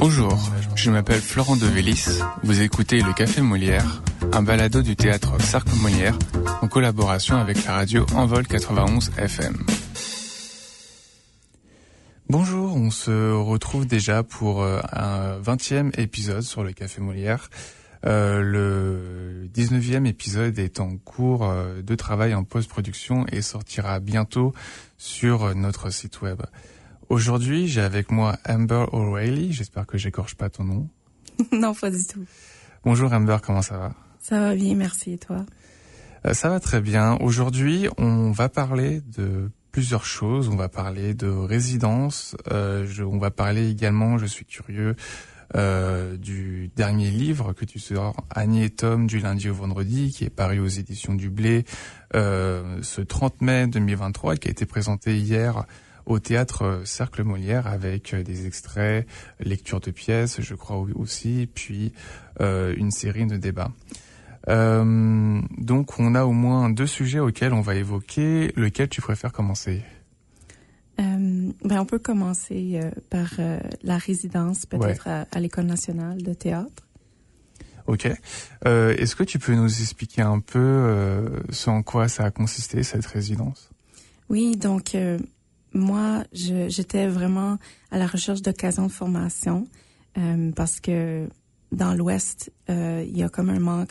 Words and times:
Bonjour, 0.00 0.38
je 0.76 0.90
m'appelle 0.90 1.20
Florent 1.20 1.56
Devélis. 1.56 2.06
Vous 2.42 2.62
écoutez 2.62 3.02
Le 3.02 3.12
Café 3.12 3.42
Molière, 3.42 4.02
un 4.32 4.42
balado 4.42 4.80
du 4.80 4.96
théâtre 4.96 5.38
Cercle 5.42 5.74
Molière 5.82 6.18
en 6.62 6.68
collaboration 6.68 7.36
avec 7.36 7.62
la 7.66 7.74
radio 7.74 8.06
Envol 8.14 8.46
91 8.46 9.10
FM. 9.18 9.58
Bonjour, 12.30 12.74
on 12.76 12.90
se 12.90 13.30
retrouve 13.30 13.86
déjà 13.86 14.22
pour 14.22 14.62
euh, 14.62 14.80
un 14.90 15.38
20e 15.38 15.90
épisode 16.00 16.44
sur 16.44 16.64
le 16.64 16.72
Café 16.72 17.02
Molière. 17.02 17.50
Euh, 18.06 18.40
le 18.40 19.48
19e 19.52 20.06
épisode 20.06 20.58
est 20.58 20.80
en 20.80 20.96
cours 20.96 21.44
euh, 21.44 21.82
de 21.82 21.94
travail 21.94 22.34
en 22.34 22.44
post-production 22.44 23.26
et 23.30 23.42
sortira 23.42 24.00
bientôt 24.00 24.54
sur 24.96 25.54
notre 25.54 25.90
site 25.90 26.22
web. 26.22 26.40
Aujourd'hui, 27.10 27.66
j'ai 27.66 27.80
avec 27.80 28.12
moi 28.12 28.38
Amber 28.48 28.84
O'Reilly. 28.92 29.52
J'espère 29.52 29.84
que 29.84 29.98
j'écorche 29.98 30.36
pas 30.36 30.48
ton 30.48 30.62
nom. 30.62 30.88
non, 31.52 31.74
pas 31.74 31.90
du 31.90 32.06
tout. 32.06 32.24
Bonjour 32.84 33.12
Amber, 33.12 33.38
comment 33.42 33.62
ça 33.62 33.78
va? 33.78 33.94
Ça 34.20 34.38
va 34.38 34.54
bien, 34.54 34.76
merci. 34.76 35.14
Et 35.14 35.18
toi? 35.18 35.44
Euh, 36.24 36.34
Ça 36.34 36.48
va 36.48 36.60
très 36.60 36.80
bien. 36.80 37.16
Aujourd'hui, 37.20 37.88
on 37.98 38.30
va 38.30 38.48
parler 38.48 39.00
de 39.00 39.50
plusieurs 39.72 40.04
choses. 40.04 40.48
On 40.48 40.54
va 40.54 40.68
parler 40.68 41.12
de 41.14 41.26
résidence. 41.26 42.36
Euh, 42.52 42.86
je, 42.86 43.02
on 43.02 43.18
va 43.18 43.32
parler 43.32 43.68
également, 43.68 44.16
je 44.16 44.26
suis 44.26 44.44
curieux, 44.44 44.94
euh, 45.56 46.16
du 46.16 46.70
dernier 46.76 47.10
livre 47.10 47.54
que 47.54 47.64
tu 47.64 47.80
sors, 47.80 48.24
Annie 48.30 48.62
et 48.62 48.70
Tom, 48.70 49.08
du 49.08 49.18
lundi 49.18 49.50
au 49.50 49.54
vendredi, 49.54 50.12
qui 50.12 50.26
est 50.26 50.30
paru 50.30 50.60
aux 50.60 50.68
éditions 50.68 51.14
du 51.14 51.28
Blé 51.28 51.64
euh, 52.14 52.78
ce 52.82 53.00
30 53.00 53.40
mai 53.40 53.66
2023, 53.66 54.36
qui 54.36 54.46
a 54.46 54.52
été 54.52 54.64
présenté 54.64 55.18
hier 55.18 55.64
au 56.10 56.18
théâtre 56.18 56.82
Cercle 56.84 57.22
Molière 57.22 57.66
avec 57.68 58.14
des 58.14 58.46
extraits, 58.46 59.06
lecture 59.38 59.80
de 59.80 59.92
pièces, 59.92 60.40
je 60.40 60.54
crois 60.54 60.84
aussi, 60.94 61.48
puis 61.54 61.92
euh, 62.40 62.74
une 62.76 62.90
série 62.90 63.26
de 63.26 63.36
débats. 63.36 63.70
Euh, 64.48 65.40
donc 65.58 66.00
on 66.00 66.14
a 66.14 66.24
au 66.24 66.32
moins 66.32 66.68
deux 66.70 66.86
sujets 66.86 67.20
auxquels 67.20 67.52
on 67.52 67.60
va 67.60 67.76
évoquer. 67.76 68.52
Lequel 68.56 68.88
tu 68.88 69.00
préfères 69.00 69.32
commencer? 69.32 69.82
Euh, 70.98 71.52
ben 71.64 71.78
on 71.78 71.86
peut 71.86 71.98
commencer 72.00 72.72
euh, 72.74 72.90
par 73.08 73.28
euh, 73.38 73.60
la 73.82 73.96
résidence, 73.96 74.66
peut-être 74.66 75.06
ouais. 75.06 75.12
à, 75.12 75.26
à 75.30 75.40
l'École 75.40 75.66
nationale 75.66 76.22
de 76.22 76.34
théâtre. 76.34 76.88
Ok. 77.86 78.10
Euh, 78.66 78.94
Est-ce 78.96 79.14
que 79.14 79.24
tu 79.24 79.38
peux 79.38 79.54
nous 79.54 79.80
expliquer 79.80 80.22
un 80.22 80.40
peu 80.40 80.58
euh, 80.58 81.40
ce 81.50 81.70
en 81.70 81.82
quoi 81.82 82.08
ça 82.08 82.24
a 82.24 82.30
consisté, 82.30 82.82
cette 82.82 83.06
résidence? 83.06 83.70
Oui, 84.28 84.56
donc 84.56 84.94
euh, 84.94 85.18
moi, 85.72 86.24
j'étais 86.32 87.06
vraiment 87.06 87.58
à 87.90 87.98
la 87.98 88.06
recherche 88.06 88.42
d'occasions 88.42 88.86
de 88.86 88.92
formation 88.92 89.66
euh, 90.18 90.50
parce 90.52 90.80
que 90.80 91.28
dans 91.72 91.94
l'Ouest, 91.94 92.52
euh, 92.68 93.04
il 93.06 93.16
y 93.16 93.22
a 93.22 93.28
comme 93.28 93.50
un 93.50 93.60
manque 93.60 93.90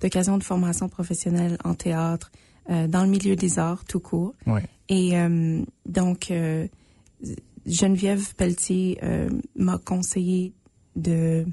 d'occasions 0.00 0.34
de, 0.34 0.40
de, 0.40 0.44
formation 0.44 0.88
professionnelle 0.88 1.56
en 1.64 1.74
théâtre, 1.74 2.32
euh, 2.68 2.88
dans 2.88 3.02
le 3.02 3.08
milieu 3.08 3.36
des 3.36 3.58
arts 3.58 3.84
tout 3.84 4.00
court. 4.00 4.34
Ouais. 4.46 4.64
Et 4.88 5.16
euh, 5.16 5.62
donc, 5.86 6.30
euh, 6.30 6.66
Geneviève 7.66 8.34
Pelletier 8.34 8.98
euh, 9.02 9.28
m'a 9.56 9.78
conseillé 9.78 10.52
de... 10.94 11.44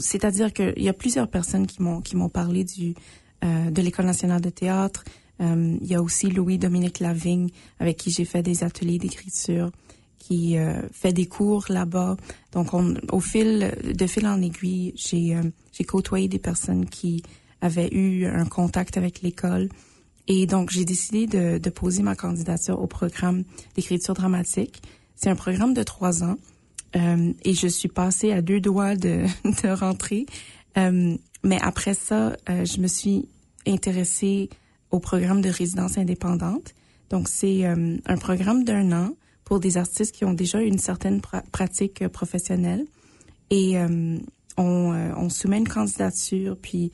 C'est-à-dire 0.00 0.52
qu'il 0.52 0.82
y 0.82 0.88
a 0.88 0.92
plusieurs 0.92 1.28
personnes 1.28 1.66
qui 1.66 1.82
m'ont 1.82 2.02
qui 2.02 2.14
m'ont 2.14 2.28
parlé 2.28 2.64
du 2.64 2.94
de 3.42 3.80
l'École 3.80 4.04
nationale 4.04 4.42
de 4.42 4.50
théâtre, 4.50 5.04
euh, 5.40 5.76
il 5.80 5.86
y 5.86 5.94
a 5.94 6.02
aussi 6.02 6.28
Louis-Dominique 6.28 7.00
Lavigne, 7.00 7.48
avec 7.78 7.96
qui 7.96 8.10
j'ai 8.10 8.24
fait 8.24 8.42
des 8.42 8.62
ateliers 8.64 8.98
d'écriture, 8.98 9.70
qui 10.20 10.58
euh, 10.58 10.82
fait 10.92 11.12
des 11.12 11.26
cours 11.26 11.64
là-bas. 11.68 12.16
Donc, 12.52 12.72
on, 12.72 12.94
au 13.10 13.20
fil 13.20 13.74
de 13.82 14.06
fil 14.06 14.26
en 14.28 14.40
aiguille, 14.40 14.92
j'ai 14.94 15.34
euh, 15.34 15.42
j'ai 15.72 15.82
côtoyé 15.84 16.28
des 16.28 16.38
personnes 16.38 16.86
qui 16.86 17.24
avaient 17.60 17.88
eu 17.88 18.26
un 18.26 18.44
contact 18.44 18.96
avec 18.96 19.22
l'école. 19.22 19.68
Et 20.28 20.46
donc, 20.46 20.70
j'ai 20.70 20.84
décidé 20.84 21.26
de, 21.26 21.58
de 21.58 21.70
poser 21.70 22.02
ma 22.02 22.14
candidature 22.14 22.80
au 22.80 22.86
programme 22.86 23.42
d'écriture 23.74 24.14
dramatique. 24.14 24.82
C'est 25.16 25.30
un 25.30 25.36
programme 25.36 25.74
de 25.74 25.82
trois 25.82 26.22
ans. 26.22 26.36
Euh, 26.96 27.32
et 27.44 27.54
je 27.54 27.66
suis 27.66 27.88
passée 27.88 28.32
à 28.32 28.42
deux 28.42 28.60
doigts 28.60 28.96
de, 28.96 29.24
de 29.44 29.68
rentrer. 29.68 30.26
mais 30.76 31.58
après 31.60 31.94
ça, 31.94 32.36
je 32.46 32.80
me 32.80 32.86
suis 32.86 33.28
intéressée 33.66 34.50
au 34.90 34.98
programme 34.98 35.40
de 35.40 35.48
résidence 35.48 35.98
indépendante. 35.98 36.74
Donc, 37.10 37.28
c'est 37.28 37.66
euh, 37.66 37.96
un 38.06 38.16
programme 38.16 38.64
d'un 38.64 38.92
an 38.92 39.10
pour 39.44 39.60
des 39.60 39.76
artistes 39.76 40.12
qui 40.12 40.24
ont 40.24 40.32
déjà 40.32 40.60
une 40.60 40.78
certaine 40.78 41.20
pra 41.20 41.42
pratique 41.52 42.06
professionnelle. 42.08 42.86
Et 43.50 43.76
euh, 43.76 44.18
on, 44.56 44.92
euh, 44.92 45.12
on, 45.16 45.28
soumet 45.28 45.58
une 45.58 45.68
candidature, 45.68 46.56
puis 46.60 46.90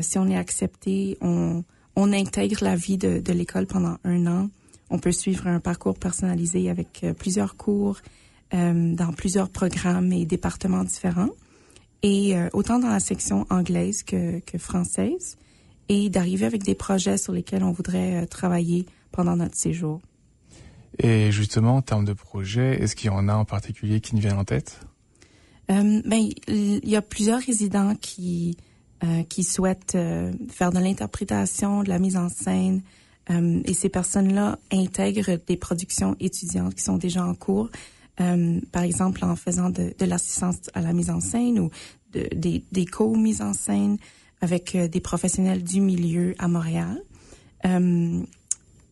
si 0.00 0.18
on 0.18 0.28
est 0.28 0.36
accepté, 0.36 1.16
on, 1.20 1.62
on 1.94 2.12
intègre 2.12 2.64
la 2.64 2.74
vie 2.74 2.98
de, 2.98 3.20
de 3.20 3.32
l'école 3.32 3.68
pendant 3.68 3.98
un 4.02 4.26
an. 4.26 4.50
On 4.90 4.98
peut 4.98 5.12
suivre 5.12 5.46
un 5.46 5.60
parcours 5.60 5.96
personnalisé 5.96 6.68
avec 6.70 7.06
plusieurs 7.16 7.56
cours 7.56 8.00
dans 8.50 9.12
plusieurs 9.16 9.48
programmes 9.48 10.12
et 10.12 10.26
départements 10.26 10.82
différents. 10.82 11.30
Et 12.02 12.34
autant 12.52 12.80
dans 12.80 12.88
la 12.88 12.98
section 12.98 13.46
anglaise 13.48 14.02
que, 14.02 14.40
que 14.40 14.58
française 14.58 15.36
et 15.88 16.10
d'arriver 16.10 16.46
avec 16.46 16.62
des 16.62 16.74
projets 16.74 17.18
sur 17.18 17.32
lesquels 17.32 17.62
on 17.62 17.72
voudrait 17.72 18.22
euh, 18.22 18.26
travailler 18.26 18.86
pendant 19.12 19.36
notre 19.36 19.56
séjour. 19.56 20.00
Et 20.98 21.30
justement, 21.30 21.76
en 21.76 21.82
termes 21.82 22.04
de 22.04 22.14
projets, 22.14 22.82
est-ce 22.82 22.96
qu'il 22.96 23.08
y 23.08 23.10
en 23.10 23.28
a 23.28 23.34
en 23.34 23.44
particulier 23.44 24.00
qui 24.00 24.14
nous 24.14 24.22
viennent 24.22 24.38
en 24.38 24.44
tête? 24.44 24.80
Euh, 25.70 26.00
Ben, 26.04 26.28
il 26.48 26.88
y 26.88 26.96
a 26.96 27.02
plusieurs 27.02 27.40
résidents 27.40 27.94
qui 28.00 28.56
euh, 29.04 29.24
qui 29.24 29.44
souhaitent 29.44 29.94
euh, 29.94 30.32
faire 30.48 30.72
de 30.72 30.78
l'interprétation, 30.78 31.82
de 31.82 31.90
la 31.90 31.98
mise 31.98 32.16
en 32.16 32.30
scène, 32.30 32.80
euh, 33.28 33.60
et 33.66 33.74
ces 33.74 33.90
personnes-là 33.90 34.58
intègrent 34.72 35.38
des 35.46 35.58
productions 35.58 36.16
étudiantes 36.18 36.74
qui 36.74 36.82
sont 36.82 36.96
déjà 36.96 37.22
en 37.22 37.34
cours. 37.34 37.68
par 38.72 38.82
exemple, 38.82 39.22
en 39.22 39.36
faisant 39.36 39.68
de, 39.68 39.92
de 39.98 40.06
l'assistance 40.06 40.56
à 40.72 40.80
la 40.80 40.94
mise 40.94 41.10
en 41.10 41.20
scène 41.20 41.58
ou 41.60 41.68
de, 42.12 42.26
des, 42.34 42.64
des 42.72 42.86
co-mises 42.86 43.42
en 43.42 43.52
scène 43.52 43.98
avec 44.40 44.74
euh, 44.74 44.88
des 44.88 45.00
professionnels 45.00 45.62
du 45.62 45.80
milieu 45.80 46.34
à 46.38 46.48
Montréal. 46.48 47.02
Euh, 47.64 48.22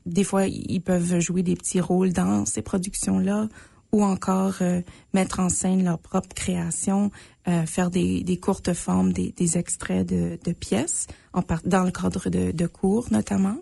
des 0.07 0.25
fois, 0.25 0.47
ils 0.47 0.81
peuvent 0.81 1.21
jouer 1.21 1.43
des 1.43 1.57
petits 1.57 1.81
rôles 1.81 2.13
dans 2.13 2.45
ces 2.45 2.63
productions-là 2.63 3.49
ou 3.95 4.03
encore 4.03 4.57
euh, 4.61 4.81
mettre 5.13 5.39
en 5.39 5.49
scène 5.49 5.85
leur 5.85 6.01
propre 6.01 6.35
création, 6.35 7.13
euh, 7.47 7.65
faire 7.65 7.91
des, 7.91 8.25
des, 8.25 8.37
courtes 8.39 8.75
formes, 8.75 9.13
des, 9.13 9.33
des 9.37 9.57
extraits 9.57 10.07
de, 10.07 10.37
de, 10.45 10.53
pièces, 10.53 11.07
en 11.33 11.43
part, 11.43 11.61
dans 11.65 11.85
le 11.85 11.93
cadre 11.93 12.29
de, 12.29 12.51
de, 12.51 12.67
cours 12.67 13.07
notamment. 13.13 13.57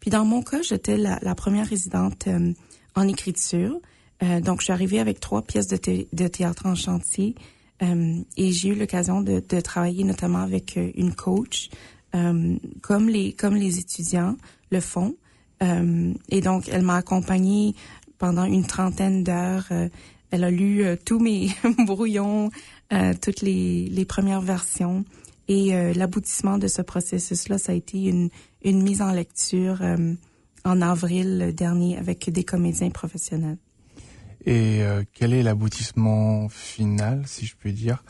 Puis 0.00 0.10
dans 0.10 0.24
mon 0.24 0.42
cas, 0.42 0.62
j'étais 0.62 0.96
la, 0.96 1.18
la, 1.20 1.34
première 1.34 1.68
résidente 1.68 2.26
euh, 2.28 2.52
en 2.94 3.06
écriture. 3.06 3.78
donc, 4.42 4.60
je 4.60 4.64
suis 4.64 4.72
arrivée 4.72 5.00
avec 5.00 5.20
trois 5.20 5.42
pièces 5.42 5.66
de, 5.66 5.76
thé 5.76 6.08
de 6.14 6.28
théâtre 6.28 6.64
en 6.64 6.74
chantier 6.74 7.34
euh, 7.36 7.40
et 7.80 8.52
j'ai 8.52 8.68
eu 8.68 8.74
l'occasion 8.74 9.20
de, 9.20 9.42
de, 9.46 9.60
travailler 9.60 10.04
notamment 10.04 10.38
avec 10.38 10.76
euh, 10.76 10.90
une 10.94 11.14
coach, 11.14 11.70
euh, 12.14 12.56
comme 12.80 13.08
les 13.08 13.32
comme 13.32 13.56
les 13.56 13.78
étudiants 13.78 14.36
le 14.70 14.80
font. 14.80 15.16
et 16.28 16.40
donc, 16.42 16.68
elle 16.68 16.82
m'a 16.82 16.96
accompagnée 16.96 17.74
pendant 18.18 18.44
une 18.44 18.66
trentaine 18.66 19.24
d'heures. 19.24 19.68
elle 20.30 20.44
a 20.44 20.50
lu 20.50 20.84
tous 21.06 21.18
mes 21.18 21.48
brouillons, 21.86 22.50
toutes 23.22 23.40
les, 23.40 23.88
les 23.88 24.04
premières 24.04 24.42
versions. 24.42 25.04
Et 25.48 25.72
l'aboutissement 25.94 26.58
de 26.58 26.66
ce 26.66 26.82
processus-là, 26.82 27.56
ça 27.58 27.72
a 27.72 27.74
été 27.74 28.04
une, 28.04 28.28
une 28.62 28.82
mise 28.82 29.00
en 29.00 29.12
lecture 29.12 29.80
en 30.64 30.82
avril 30.82 31.54
dernier 31.54 31.96
avec 31.96 32.28
des 32.30 32.44
comédiens 32.44 32.90
professionnels. 32.90 33.58
Et 34.46 34.82
euh, 34.82 35.02
quel 35.14 35.32
est 35.32 35.42
l'aboutissement 35.42 36.48
final, 36.48 37.22
si 37.26 37.46
je 37.46 37.54
puis 37.56 37.72
dire, 37.72 38.04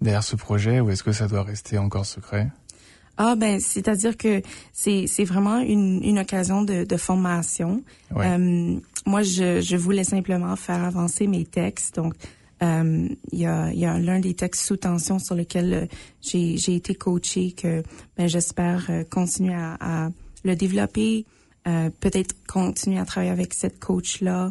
derrière 0.00 0.22
ce 0.22 0.36
projet, 0.36 0.80
ou 0.80 0.90
est-ce 0.90 1.02
que 1.02 1.12
ça 1.12 1.26
doit 1.26 1.42
rester 1.42 1.78
encore 1.78 2.06
secret? 2.06 2.48
Ah 3.16 3.36
ben, 3.36 3.60
c'est-à-dire 3.60 4.16
que 4.16 4.40
c'est 4.72 5.06
c'est 5.06 5.24
vraiment 5.24 5.58
une, 5.58 6.02
une 6.02 6.18
occasion 6.18 6.62
de, 6.62 6.84
de 6.84 6.96
formation. 6.96 7.82
Ouais. 8.14 8.26
Euh, 8.26 8.80
moi, 9.04 9.22
je, 9.22 9.60
je 9.60 9.76
voulais 9.76 10.04
simplement 10.04 10.56
faire 10.56 10.82
avancer 10.82 11.26
mes 11.26 11.44
textes. 11.44 11.96
Donc, 11.96 12.14
euh, 12.62 13.08
il 13.32 13.38
y 13.38 13.46
a, 13.46 13.72
y 13.72 13.84
a 13.84 13.98
l'un 13.98 14.20
des 14.20 14.34
textes 14.34 14.64
sous 14.64 14.76
tension 14.76 15.18
sur 15.18 15.34
lequel 15.34 15.88
j'ai 16.22 16.56
j'ai 16.56 16.76
été 16.76 16.94
coachée 16.94 17.52
que 17.52 17.82
ben, 18.16 18.26
j'espère 18.26 18.86
euh, 18.88 19.04
continuer 19.04 19.54
à, 19.54 19.76
à, 19.80 20.10
le 20.44 20.56
développer. 20.56 21.26
Euh, 21.68 21.90
peut-être 22.00 22.34
continuer 22.46 22.98
à 22.98 23.04
travailler 23.04 23.32
avec 23.32 23.52
cette 23.52 23.78
coach 23.78 24.22
là. 24.22 24.50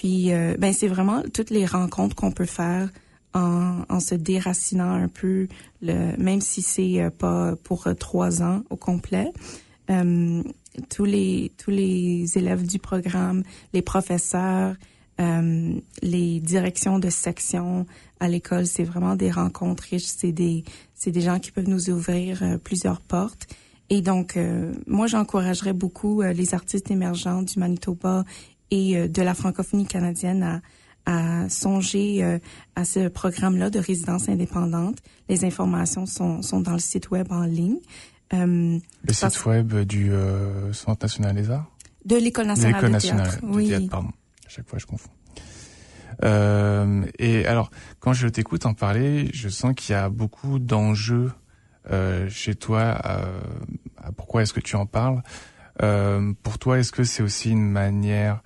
Puis, 0.00 0.32
euh, 0.32 0.56
ben 0.58 0.72
c'est 0.72 0.88
vraiment 0.88 1.22
toutes 1.34 1.50
les 1.50 1.66
rencontres 1.66 2.16
qu'on 2.16 2.32
peut 2.32 2.46
faire 2.46 2.88
en, 3.34 3.82
en, 3.86 4.00
se 4.00 4.14
déracinant 4.14 4.92
un 4.94 5.08
peu, 5.08 5.46
le, 5.82 6.16
même 6.16 6.40
si 6.40 6.62
c'est 6.62 7.02
euh, 7.02 7.10
pas 7.10 7.54
pour 7.64 7.86
euh, 7.86 7.92
trois 7.92 8.42
ans 8.42 8.62
au 8.70 8.76
complet. 8.76 9.30
Tous 10.88 11.04
les 11.04 11.52
tous 11.58 11.70
les 11.70 12.38
élèves 12.38 12.66
du 12.66 12.78
programme, 12.78 13.42
les 13.74 13.82
professeurs, 13.82 14.74
les 15.18 16.40
directions 16.40 16.98
de 16.98 17.10
section 17.10 17.84
à 18.20 18.28
l'école, 18.28 18.66
c'est 18.66 18.84
vraiment 18.84 19.16
des 19.16 19.30
rencontres 19.30 19.82
riches. 19.90 20.04
C'est 20.06 20.32
des, 20.32 20.64
c'est 20.94 21.10
des 21.10 21.20
gens 21.20 21.40
qui 21.40 21.50
peuvent 21.50 21.68
nous 21.68 21.90
ouvrir 21.90 22.58
plusieurs 22.62 23.00
portes. 23.00 23.48
Et 23.90 24.00
donc, 24.00 24.38
moi, 24.86 25.08
j'encouragerais 25.08 25.72
beaucoup 25.72 26.22
les 26.22 26.54
artistes 26.54 26.92
émergents 26.92 27.42
du 27.42 27.58
Manitoba 27.58 28.24
et 28.70 29.08
de 29.08 29.22
la 29.22 29.34
francophonie 29.34 29.86
canadienne 29.86 30.42
à, 30.42 30.60
à 31.06 31.48
songer 31.48 32.22
euh, 32.22 32.38
à 32.76 32.84
ce 32.84 33.08
programme-là 33.08 33.70
de 33.70 33.78
résidence 33.78 34.28
indépendante. 34.28 34.98
Les 35.28 35.44
informations 35.44 36.06
sont, 36.06 36.42
sont 36.42 36.60
dans 36.60 36.72
le 36.72 36.78
site 36.78 37.10
web 37.10 37.26
en 37.30 37.44
ligne. 37.44 37.78
Euh, 38.32 38.78
le 39.02 39.12
site 39.12 39.44
web 39.46 39.74
du 39.74 40.12
euh, 40.12 40.72
Centre 40.72 41.04
national 41.04 41.34
des 41.34 41.50
arts? 41.50 41.70
De 42.04 42.16
l'École 42.16 42.46
nationale, 42.46 42.92
de 42.92 42.98
théâtre. 42.98 43.38
oui. 43.42 43.68
théâtre, 43.68 43.88
pardon. 43.88 44.08
À 44.46 44.48
chaque 44.48 44.68
fois, 44.68 44.78
je 44.78 44.86
confonds. 44.86 45.10
Euh, 46.22 47.04
et 47.18 47.46
alors, 47.46 47.70
quand 47.98 48.12
je 48.12 48.28
t'écoute 48.28 48.66
en 48.66 48.74
parler, 48.74 49.30
je 49.32 49.48
sens 49.48 49.74
qu'il 49.74 49.94
y 49.94 49.96
a 49.96 50.08
beaucoup 50.08 50.58
d'enjeux 50.58 51.32
euh, 51.90 52.28
chez 52.28 52.54
toi. 52.54 53.00
Euh, 53.04 53.40
pourquoi 54.16 54.42
est-ce 54.42 54.52
que 54.52 54.60
tu 54.60 54.76
en 54.76 54.86
parles? 54.86 55.22
Pour 56.42 56.58
toi, 56.58 56.78
est-ce 56.78 56.92
que 56.92 57.04
c'est 57.04 57.22
aussi 57.22 57.50
une 57.50 57.70
manière 57.70 58.42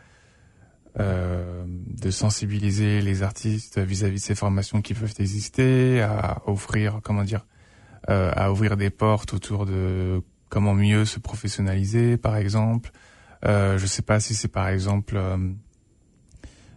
euh, 1.01 1.65
de 1.67 2.11
sensibiliser 2.11 3.01
les 3.01 3.23
artistes 3.23 3.79
vis-à-vis 3.79 4.21
de 4.21 4.25
ces 4.25 4.35
formations 4.35 4.81
qui 4.83 4.95
peuvent 4.95 5.15
exister, 5.19 6.03
à 6.03 6.43
offrir, 6.47 7.01
comment 7.03 7.25
dire, 7.25 7.47
euh, 8.11 8.31
à 8.37 8.53
ouvrir 8.53 8.77
des 8.77 8.91
portes 8.91 9.33
autour 9.35 9.67
de 9.67 10.23
comment 10.51 10.75
mieux 10.75 11.05
se 11.05 11.19
professionnaliser, 11.19 12.17
par 12.17 12.37
exemple. 12.37 12.93
Euh, 13.45 13.79
je 13.79 13.87
sais 13.87 14.03
pas 14.03 14.21
si 14.21 14.35
c'est 14.35 14.49
par 14.49 14.69
exemple 14.69 15.17
euh, 15.17 15.37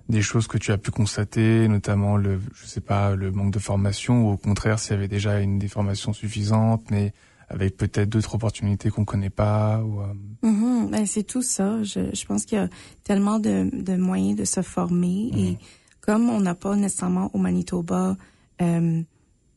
des 0.09 0.21
choses 0.21 0.47
que 0.47 0.57
tu 0.57 0.71
as 0.71 0.77
pu 0.77 0.89
constater, 0.89 1.67
notamment 1.67 2.17
le, 2.17 2.39
je 2.55 2.65
sais 2.65 2.81
pas, 2.81 3.15
le 3.15 3.31
manque 3.31 3.51
de 3.51 3.59
formation, 3.59 4.27
ou 4.27 4.31
au 4.31 4.37
contraire 4.37 4.79
s'il 4.79 4.93
y 4.93 4.95
avait 4.95 5.07
déjà 5.07 5.39
une 5.39 5.59
déformation 5.59 6.13
suffisante, 6.13 6.89
mais 6.91 7.13
avec 7.49 7.77
peut-être 7.77 8.09
d'autres 8.09 8.35
opportunités 8.35 8.89
qu'on 8.89 9.05
connaît 9.05 9.29
pas 9.29 9.81
ou 9.81 10.01
euh... 10.01 10.13
mm-hmm. 10.44 10.89
ben, 10.89 11.05
c'est 11.05 11.23
tout 11.23 11.41
ça 11.41 11.81
je, 11.83 12.13
je 12.13 12.25
pense 12.25 12.45
qu'il 12.45 12.57
y 12.57 12.61
a 12.61 12.69
tellement 13.03 13.39
de, 13.39 13.69
de 13.73 13.95
moyens 13.95 14.38
de 14.38 14.45
se 14.45 14.61
former 14.61 15.31
mm-hmm. 15.31 15.39
et 15.39 15.57
comme 16.01 16.29
on 16.29 16.39
n'a 16.39 16.55
pas 16.55 16.75
nécessairement 16.75 17.29
au 17.33 17.38
Manitoba 17.38 18.15
euh, 18.61 19.01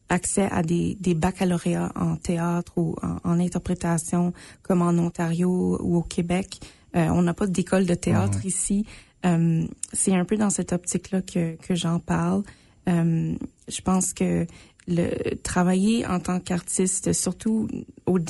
accès 0.09 0.49
à 0.51 0.63
des, 0.63 0.97
des 1.01 1.15
baccalauréats 1.15 1.93
en 1.95 2.17
théâtre 2.17 2.73
ou 2.77 2.97
en, 3.03 3.19
en, 3.25 3.41
interprétation 3.41 4.33
comme 4.63 4.83
en 4.83 4.91
Ontario 4.91 5.79
ou 5.81 5.97
au 5.97 6.03
Québec 6.03 6.61
euh, 6.97 7.09
on 7.09 7.23
n'a 7.23 7.35
pas 7.35 7.47
d'école 7.47 7.87
de 7.87 7.95
théâtre 7.95 8.39
mm-hmm. 8.39 8.47
ici 8.47 8.87
euh, 9.27 9.67
c'est 9.93 10.15
un 10.15 10.25
peu 10.25 10.37
dans 10.37 10.51
cette 10.51 10.73
optique 10.73 11.11
là 11.11 11.23
que, 11.23 11.57
que 11.57 11.75
j'en 11.75 11.99
parle 11.99 12.43
euh, 12.89 13.35
je 13.69 13.81
pense 13.83 14.13
que 14.13 14.47
le 14.91 15.37
travailler 15.37 16.07
en 16.07 16.21
tant 16.21 16.41
qu'artiste, 16.41 17.13
surtout 17.13 17.69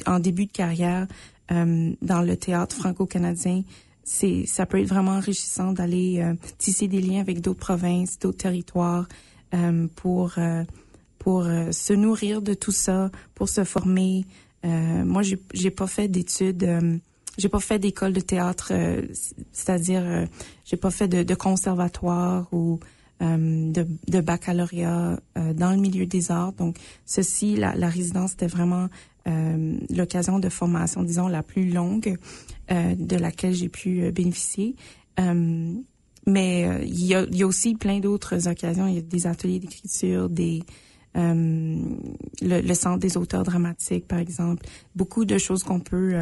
en 0.06 0.18
début 0.20 0.46
de 0.46 0.52
carrière 0.52 1.06
euh, 1.52 1.92
dans 2.00 2.22
le 2.22 2.36
théâtre 2.36 2.76
franco-canadien, 2.76 3.62
c'est 4.04 4.46
ça 4.46 4.66
peut 4.66 4.80
être 4.80 4.88
vraiment 4.88 5.12
enrichissant 5.12 5.72
d'aller 5.72 6.20
euh, 6.20 6.34
tisser 6.58 6.86
des 6.86 7.00
liens 7.00 7.20
avec 7.20 7.40
d'autres 7.40 7.58
provinces, 7.58 8.18
d'autres 8.18 8.38
territoires 8.38 9.08
euh, 9.54 9.88
pour 9.96 10.34
se 10.34 11.92
nourrir 11.92 12.40
de 12.40 12.54
tout 12.54 12.72
ça, 12.72 13.10
pour 13.34 13.48
se 13.48 13.64
former. 13.64 14.24
moi, 14.64 15.22
j'ai 15.22 15.38
j'ai 15.52 15.70
pas 15.70 15.86
fait 15.86 16.08
d'études. 16.08 16.66
j'ai 17.36 17.48
pas 17.48 17.60
fait 17.60 17.78
d'école 17.78 18.12
de 18.12 18.20
théâtre, 18.20 18.72
c'est-à-dire 19.52 20.26
j'ai 20.64 20.76
pas 20.76 20.90
fait 20.90 21.08
de, 21.08 21.22
de 21.22 21.34
conservatoire 21.34 22.48
ou 22.52 22.80
de, 23.20 23.86
de, 24.08 24.20
baccalauréat 24.20 25.20
euh, 25.36 25.52
dans 25.52 25.72
le 25.72 25.76
milieu 25.76 26.06
des 26.06 26.30
arts. 26.30 26.52
Donc, 26.54 26.76
ceci, 27.04 27.56
la, 27.56 27.74
la 27.74 27.88
résidence 27.88 28.32
était 28.32 28.46
vraiment 28.46 28.88
euh, 29.28 29.76
l'occasion 29.90 30.38
de 30.38 30.48
formation, 30.48 31.02
disons, 31.02 31.28
la 31.28 31.42
plus 31.42 31.70
longue 31.70 32.16
de 32.70 33.16
laquelle 33.16 33.52
j'ai 33.52 33.68
pu 33.68 34.12
bénéficier. 34.12 34.76
mais 35.18 36.86
il 36.86 37.04
y, 37.04 37.16
a, 37.16 37.26
y 37.32 37.42
a, 37.42 37.46
aussi 37.46 37.74
plein 37.74 37.98
d'autres 37.98 38.46
occasions. 38.46 38.86
Il 38.86 38.94
y 38.94 38.98
a 38.98 39.02
des 39.02 39.26
ateliers 39.26 39.58
d'écriture, 39.58 40.30
des 40.30 40.62
le, 41.16 41.80
le, 42.40 42.74
centre 42.74 43.00
des 43.00 43.16
auteurs 43.16 43.42
dramatiques, 43.42 44.06
par 44.06 44.20
exemple. 44.20 44.64
Beaucoup 44.94 45.24
de 45.24 45.36
choses 45.36 45.64
qu'on 45.64 45.80
peut 45.80 46.14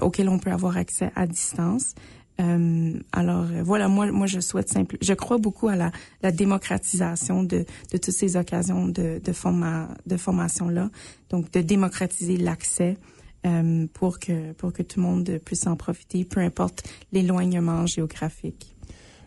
auxquelles 0.00 0.30
on 0.30 0.38
peut 0.38 0.52
avoir 0.52 0.78
accès 0.78 1.10
à 1.14 1.26
distance. 1.26 1.94
Euh, 2.40 2.92
alors 3.12 3.46
euh, 3.50 3.62
voilà, 3.64 3.88
moi, 3.88 4.12
moi 4.12 4.26
je 4.26 4.38
souhaite 4.38 4.68
simple, 4.68 4.96
je 5.00 5.12
crois 5.12 5.38
beaucoup 5.38 5.66
à 5.66 5.74
la, 5.74 5.90
la 6.22 6.30
démocratisation 6.30 7.42
de, 7.42 7.66
de 7.92 7.98
toutes 7.98 8.14
ces 8.14 8.36
occasions 8.36 8.86
de, 8.86 9.20
de, 9.22 9.32
forma, 9.32 9.88
de 10.06 10.16
formation 10.16 10.68
là, 10.68 10.88
donc 11.30 11.50
de 11.50 11.60
démocratiser 11.62 12.36
l'accès 12.36 12.96
euh, 13.44 13.86
pour 13.92 14.20
que 14.20 14.52
pour 14.52 14.72
que 14.72 14.84
tout 14.84 15.00
le 15.00 15.06
monde 15.06 15.40
puisse 15.44 15.66
en 15.66 15.74
profiter, 15.74 16.24
peu 16.24 16.40
importe 16.40 16.88
l'éloignement 17.10 17.86
géographique. 17.86 18.74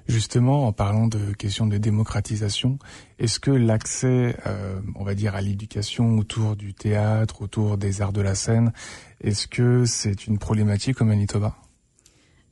Justement, 0.07 0.67
en 0.67 0.73
parlant 0.73 1.07
de 1.07 1.33
questions 1.33 1.67
de 1.67 1.77
démocratisation, 1.77 2.79
est-ce 3.19 3.39
que 3.39 3.51
l'accès, 3.51 4.35
euh, 4.45 4.79
on 4.95 5.03
va 5.03 5.15
dire, 5.15 5.35
à 5.35 5.41
l'éducation 5.41 6.17
autour 6.17 6.55
du 6.55 6.73
théâtre, 6.73 7.41
autour 7.41 7.77
des 7.77 8.01
arts 8.01 8.11
de 8.11 8.21
la 8.21 8.35
scène, 8.35 8.73
est-ce 9.21 9.47
que 9.47 9.85
c'est 9.85 10.27
une 10.27 10.37
problématique 10.37 11.01
au 11.01 11.05
Manitoba? 11.05 11.55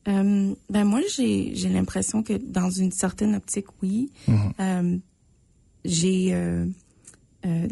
Euh, 0.10 0.54
ben 0.70 0.84
moi, 0.86 1.02
j'ai 1.16 1.56
j'ai 1.56 1.70
l'impression 1.70 2.24
que 2.24 2.34
dans 2.34 2.70
une 2.70 2.92
certaine 2.92 3.36
optique, 3.36 3.68
oui. 3.82 4.12
Mm-hmm. 4.28 4.52
Euh, 4.60 4.98
j'ai, 5.86 6.34
euh, 6.34 6.66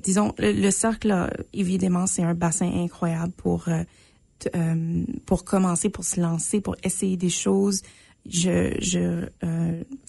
disons, 0.02 0.34
le, 0.38 0.70
cercle, 0.70 1.08
là, 1.10 1.34
évidemment, 1.54 2.08
c'est 2.08 2.24
un 2.24 2.34
bassin 2.34 2.72
incroyable 2.72 3.34
pour 3.34 3.68
euh, 3.68 5.06
pour 5.26 5.44
commencer, 5.44 5.90
pour 5.90 6.06
se 6.06 6.22
lancer, 6.22 6.62
pour 6.62 6.76
essayer 6.84 7.18
des 7.18 7.30
choses. 7.30 7.82
Je, 8.30 8.76
je, 8.80 9.28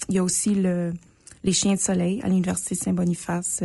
il 0.09 0.15
y 0.15 0.19
a 0.19 0.23
aussi 0.23 0.55
le 0.55 0.93
les 1.45 1.53
Chiens 1.53 1.75
de 1.75 1.81
Soleil 1.81 2.21
à 2.23 2.29
l'université 2.29 2.75
Saint-Boniface 2.75 3.63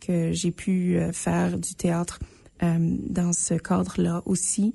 que 0.00 0.32
j'ai 0.32 0.52
pu 0.52 0.98
faire 1.12 1.58
du 1.58 1.74
théâtre 1.74 2.20
dans 2.62 3.32
ce 3.32 3.54
cadre-là 3.54 4.22
aussi. 4.24 4.74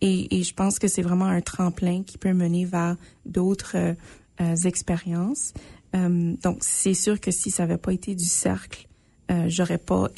Et, 0.00 0.38
et 0.38 0.42
je 0.42 0.54
pense 0.54 0.78
que 0.78 0.88
c'est 0.88 1.02
vraiment 1.02 1.26
un 1.26 1.40
tremplin 1.40 2.02
qui 2.04 2.18
peut 2.18 2.32
mener 2.32 2.64
vers 2.64 2.96
d'autres 3.26 3.76
euh, 3.76 3.94
euh 4.40 4.54
expériences. 4.64 5.52
Euh, 5.94 6.34
donc, 6.42 6.58
c'est 6.60 6.94
sûr 6.94 7.20
que 7.20 7.30
si 7.30 7.50
ça 7.50 7.64
n'avait 7.64 7.78
pas 7.78 7.92
été 7.92 8.14
du 8.14 8.24
cercle, 8.24 8.86
euh, 9.30 9.46
j'aurais 9.48 9.78
pas 9.78 10.08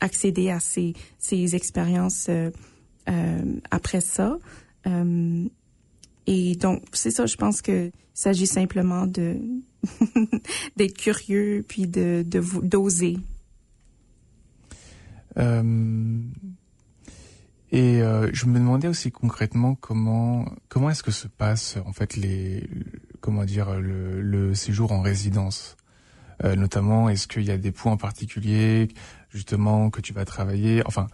accédé 0.00 0.50
à 0.50 0.60
ces, 0.60 0.94
ces 1.18 1.56
expériences 1.56 2.28
euh, 2.28 2.50
après 3.70 4.00
ça. 4.00 4.38
et 6.26 6.56
donc, 6.56 6.82
c'est 6.92 7.10
ça, 7.10 7.26
je 7.26 7.36
pense 7.36 7.62
que 7.62 7.90
s'agit 8.14 8.46
simplement 8.48 9.06
de 9.06 9.36
d'être 10.76 10.96
curieux 10.96 11.64
puis 11.66 11.86
de 11.86 12.24
d'oser. 12.62 13.16
Euh, 15.36 15.62
et 17.70 18.00
euh, 18.02 18.30
je 18.32 18.46
me 18.46 18.58
demandais 18.58 18.88
aussi 18.88 19.10
concrètement 19.10 19.74
comment 19.74 20.46
comment 20.68 20.90
est-ce 20.90 21.02
que 21.02 21.10
se 21.10 21.28
passe 21.28 21.76
en 21.84 21.92
fait 21.92 22.16
les 22.16 22.68
comment 23.20 23.44
dire 23.44 23.78
le, 23.80 24.20
le 24.22 24.54
séjour 24.54 24.92
en 24.92 25.00
résidence. 25.02 25.76
Euh, 26.44 26.54
notamment, 26.54 27.08
est-ce 27.08 27.26
qu'il 27.26 27.42
y 27.42 27.50
a 27.50 27.58
des 27.58 27.72
points 27.72 27.96
particuliers 27.96 28.88
justement 29.30 29.90
que 29.90 30.00
tu 30.00 30.12
vas 30.12 30.24
travailler? 30.24 30.82
Enfin, 30.86 31.08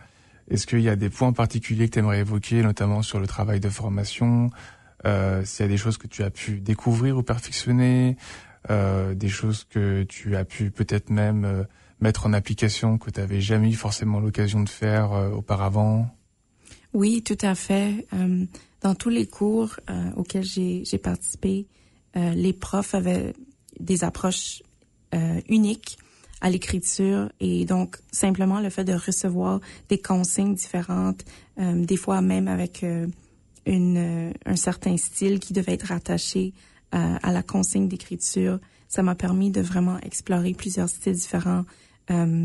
est-ce 0.50 0.66
qu'il 0.66 0.80
y 0.82 0.88
a 0.90 0.96
des 0.96 1.08
points 1.08 1.32
particuliers 1.32 1.88
que 1.88 1.94
tu 1.94 1.98
aimerais 2.00 2.20
évoquer, 2.20 2.62
notamment 2.62 3.00
sur 3.00 3.20
le 3.20 3.26
travail 3.26 3.58
de 3.58 3.70
formation? 3.70 4.50
Euh, 5.06 5.42
S'il 5.44 5.64
y 5.64 5.68
a 5.68 5.70
des 5.70 5.78
choses 5.78 5.96
que 5.96 6.06
tu 6.06 6.22
as 6.22 6.30
pu 6.30 6.60
découvrir 6.60 7.16
ou 7.16 7.22
perfectionner, 7.22 8.16
euh, 8.70 9.14
des 9.14 9.28
choses 9.28 9.64
que 9.64 10.02
tu 10.04 10.36
as 10.36 10.44
pu 10.44 10.70
peut-être 10.70 11.10
même 11.10 11.44
euh, 11.44 11.64
mettre 12.00 12.26
en 12.26 12.32
application 12.34 12.98
que 12.98 13.10
tu 13.10 13.20
n'avais 13.20 13.40
jamais 13.40 13.70
eu 13.70 13.74
forcément 13.74 14.20
l'occasion 14.20 14.62
de 14.62 14.68
faire 14.68 15.12
euh, 15.12 15.30
auparavant? 15.30 16.14
Oui, 16.94 17.22
tout 17.22 17.38
à 17.42 17.54
fait. 17.54 18.06
Euh, 18.14 18.46
dans 18.84 18.94
tous 18.94 19.08
les 19.08 19.26
cours 19.26 19.76
euh, 19.88 20.10
auxquels 20.16 20.44
j'ai 20.44 20.98
participé, 21.02 21.66
euh, 22.16 22.34
les 22.34 22.52
profs 22.52 22.94
avaient 22.94 23.32
des 23.80 24.04
approches 24.04 24.62
euh, 25.14 25.40
uniques 25.48 25.96
à 26.42 26.50
l'écriture 26.50 27.30
et 27.40 27.64
donc 27.64 27.96
simplement 28.12 28.60
le 28.60 28.68
fait 28.68 28.84
de 28.84 28.92
recevoir 28.92 29.60
des 29.88 29.96
consignes 29.96 30.54
différentes, 30.54 31.24
des 31.56 31.96
fois 31.96 32.20
même 32.20 32.48
avec 32.48 32.84
une, 33.64 34.34
un 34.44 34.56
certain 34.56 34.98
style 34.98 35.40
qui 35.40 35.54
devait 35.54 35.72
être 35.72 35.90
attaché 35.90 36.52
à 36.92 37.32
la 37.32 37.42
consigne 37.42 37.88
d'écriture, 37.88 38.58
ça 38.88 39.02
m'a 39.02 39.14
permis 39.14 39.50
de 39.50 39.62
vraiment 39.62 39.98
explorer 40.00 40.52
plusieurs 40.52 40.90
styles 40.90 41.14
différents, 41.14 41.64
de, 42.10 42.42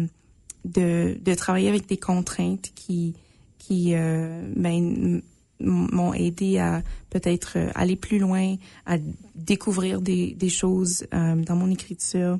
de 0.63 1.33
travailler 1.35 1.67
avec 1.67 1.85
des 1.85 1.97
contraintes 1.97 2.71
qui 2.75 3.15
qui 3.59 3.93
euh, 3.93 4.51
ben, 4.55 5.21
m'ont 5.59 6.13
aidé 6.13 6.57
à 6.57 6.81
peut-être 7.11 7.57
aller 7.75 7.95
plus 7.95 8.17
loin, 8.17 8.55
à 8.87 8.97
découvrir 9.35 10.01
des, 10.01 10.33
des 10.33 10.49
choses 10.49 11.05
dans 11.11 11.55
mon 11.55 11.69
écriture. 11.69 12.39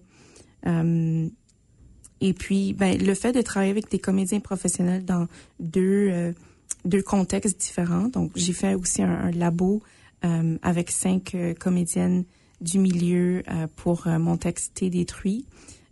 et 0.66 2.34
puis, 2.34 2.74
ben, 2.74 2.98
le 2.98 3.14
fait 3.14 3.34
de 3.34 3.42
travailler 3.42 3.72
avec 3.72 3.92
des 3.92 4.00
comédiens 4.00 4.40
professionnels 4.40 5.04
dans 5.04 5.28
deux 5.60 6.34
deux 6.86 7.02
contextes 7.02 7.60
différents. 7.60 8.08
Donc, 8.08 8.32
j'ai 8.36 8.54
fait 8.54 8.74
aussi 8.74 9.02
un, 9.02 9.10
un 9.10 9.32
labo 9.32 9.82
euh, 10.26 10.58
avec 10.62 10.92
cinq 10.92 11.34
euh, 11.36 11.54
comédiennes 11.54 12.26
du 12.62 12.80
milieu 12.80 13.44
euh, 13.50 13.68
pour 13.78 14.08
mon 14.08 14.36
texte 14.38 14.74
T 14.76 14.90
détruit. 14.90 15.46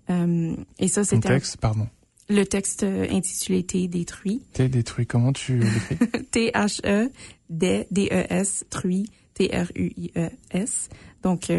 et 0.10 0.88
ça, 0.88 1.03
c'était... 1.03 1.29
texte, 1.29 1.57
pardon. 1.57 1.88
Le 2.29 2.43
texte 2.43 2.84
intitulé 2.84 3.63
T 3.63 3.88
détruit. 3.88 4.41
T 4.53 4.67
détruit, 4.67 5.07
comment 5.07 5.31
tu 5.31 5.60
l'écris 5.60 5.98
T-H-E, 6.31 7.10
D-D-E-S, 7.50 8.65
truit, 8.69 9.10
T-R-U-I-E-S. 9.34 10.89
Donc, 11.24 11.51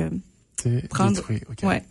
T 0.57 0.83
prendre... 0.91 1.15
détruit, 1.15 1.41
ok. 1.51 1.63
Ouais. 1.63 1.83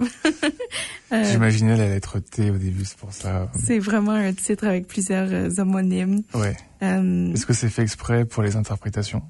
J'imaginais 1.31 1.75
la 1.75 1.87
lettre 1.87 2.19
T 2.19 2.51
au 2.51 2.57
début, 2.57 2.85
c'est 2.85 2.97
pour 2.97 3.13
ça. 3.13 3.51
C'est 3.55 3.79
vraiment 3.79 4.11
un 4.11 4.33
titre 4.33 4.67
avec 4.67 4.87
plusieurs 4.87 5.59
homonymes. 5.59 6.21
Ouais. 6.35 6.55
Est-ce 6.81 7.45
que 7.45 7.53
c'est 7.53 7.69
fait 7.69 7.81
exprès 7.81 8.25
pour 8.25 8.43
les 8.43 8.55
interprétations? 8.55 9.23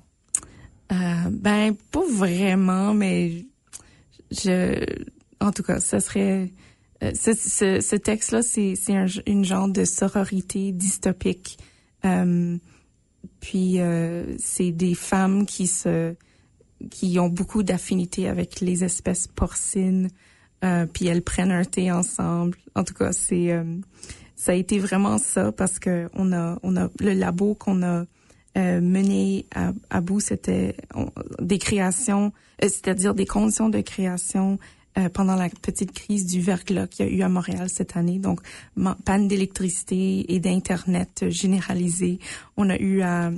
Euh, 0.92 0.96
ben, 1.32 1.76
pas 1.92 2.06
vraiment, 2.14 2.94
mais 2.94 3.46
je, 4.32 4.86
en 5.40 5.52
tout 5.52 5.64
cas, 5.64 5.80
ça 5.80 6.00
serait, 6.00 6.52
euh, 7.04 7.12
ce, 7.14 7.34
ce, 7.34 7.80
ce 7.82 7.96
texte-là, 7.96 8.42
c'est, 8.42 8.76
un, 8.90 9.06
une 9.26 9.46
genre 9.46 9.68
de 9.68 9.86
sororité 9.86 10.72
dystopique. 10.72 11.58
Euh, 12.06 12.58
puis 13.40 13.80
euh, 13.80 14.36
c'est 14.40 14.72
des 14.72 14.96
femmes 14.96 15.46
qui 15.46 15.68
se, 15.68 16.16
qui 16.90 17.20
ont 17.20 17.30
beaucoup 17.30 17.64
d'affinité 17.64 18.28
avec 18.28 18.62
les 18.62 18.84
espèces 18.84 19.28
porcines. 19.28 20.10
Euh, 20.64 20.88
puis 20.88 21.06
elles 21.06 21.22
prennent 21.22 21.52
un 21.52 21.66
thé 21.66 21.92
ensemble. 21.92 22.58
En 22.74 22.84
tout 22.84 22.96
cas, 22.96 23.12
c'est, 23.12 23.56
ça 24.36 24.54
a 24.54 24.56
été 24.56 24.80
vraiment 24.80 25.20
ça 25.20 25.52
parce 25.52 25.78
que 25.78 26.10
on 26.14 26.34
a, 26.34 26.58
on 26.64 26.76
a 26.78 26.90
le 27.00 27.14
labo 27.14 27.54
qu'on 27.54 27.84
a 27.84 28.06
mené 28.56 29.46
à, 29.54 29.72
à 29.92 30.02
bout, 30.02 30.20
c'était 30.20 30.76
des 31.40 31.60
créations, 31.60 32.34
c'est-à-dire 32.60 33.14
des 33.14 33.28
conditions 33.28 33.70
de 33.70 33.82
création 33.82 34.58
euh, 34.98 35.10
pendant 35.10 35.36
la 35.36 35.50
petite 35.50 35.92
crise 35.92 36.26
du 36.26 36.42
verglas 36.42 36.88
qu'il 36.88 37.06
y 37.06 37.10
a 37.10 37.12
eu 37.12 37.22
à 37.22 37.30
Montréal 37.30 37.70
cette 37.70 37.98
année. 37.98 38.20
Donc, 38.20 38.42
panne 39.06 39.28
d'électricité 39.28 40.34
et 40.34 40.40
d'internet 40.40 41.26
généralisée. 41.30 42.20
On 42.56 42.70
a 42.70 42.78
eu 42.78 43.02
à 43.02 43.32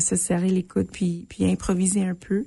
se 0.00 0.16
serrer 0.16 0.48
les 0.48 0.62
coudes 0.62 0.88
puis 0.90 1.26
puis 1.28 1.44
improviser 1.44 2.02
un 2.04 2.14
peu. 2.14 2.46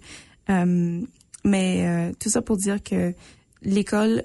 mais 1.43 2.11
tout 2.19 2.29
ça 2.29 2.41
pour 2.41 2.57
dire 2.57 2.81
que 2.81 3.13
l'école, 3.61 4.23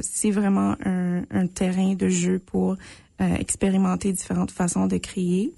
c'est 0.00 0.30
vraiment 0.30 0.74
un, 0.82 1.24
un, 1.30 1.46
terrain 1.46 1.92
de 1.94 2.08
jeu 2.08 2.38
pour 2.38 2.78
expérimenter 3.18 4.12
différentes 4.12 4.50
façons 4.50 4.86
de 4.86 4.96
créer. 4.96 5.52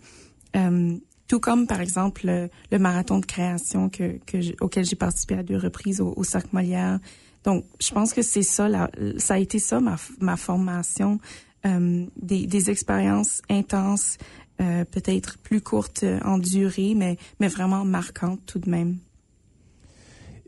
Euh, 0.56 0.96
tout 1.28 1.40
comme 1.40 1.66
par 1.66 1.80
exemple 1.80 2.48
le, 2.70 2.78
marathon 2.78 3.18
de 3.18 3.26
création 3.26 3.88
que, 3.88 4.18
que 4.26 4.38
auquel 4.60 4.84
j'ai 4.84 4.96
participé 4.96 5.34
à 5.34 5.42
deux 5.42 5.56
reprises 5.56 6.00
au, 6.00 6.14
au 6.16 6.24
Cercle 6.24 6.50
Molière. 6.52 7.00
Donc, 7.46 7.64
je 7.80 7.92
pense 7.92 8.12
que 8.12 8.22
c'est 8.22 8.42
ça, 8.42 8.68
la, 8.68 8.90
ça 9.18 9.34
a 9.34 9.38
été 9.38 9.60
ça 9.60 9.80
ma, 9.80 9.96
ma 10.20 10.36
formation, 10.36 11.20
euh, 11.64 12.04
des, 12.20 12.46
des 12.46 12.70
expériences 12.70 13.40
intenses, 13.48 14.18
euh, 14.60 14.84
peut-être 14.84 15.38
plus 15.38 15.60
courtes 15.60 16.04
en 16.24 16.38
durée, 16.38 16.94
mais 16.94 17.16
mais 17.38 17.46
vraiment 17.46 17.84
marquantes 17.84 18.40
tout 18.46 18.58
de 18.58 18.68
même. 18.68 18.98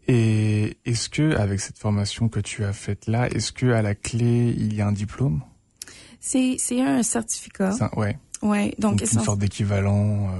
Et 0.09 0.76
est-ce 0.87 1.09
que 1.09 1.37
avec 1.37 1.61
cette 1.61 1.78
formation 1.78 2.28
que 2.28 2.40
tu 2.40 2.64
as 2.64 2.73
faite 2.73 3.07
là, 3.07 3.28
est-ce 3.28 3.52
que 3.52 3.67
à 3.67 3.81
la 3.81 3.95
clé 3.95 4.52
il 4.57 4.75
y 4.75 4.81
a 4.81 4.88
un 4.88 4.93
diplôme? 4.93 5.43
C'est 6.19 6.57
c'est 6.59 6.81
un 6.81 7.05
certificat. 7.05 7.73
Ça, 7.73 7.97
ouais. 7.97 8.19
Ouais, 8.43 8.75
donc, 8.78 9.00
une 9.00 9.07
sorte 9.07 9.38
d'équivalent. 9.38 10.31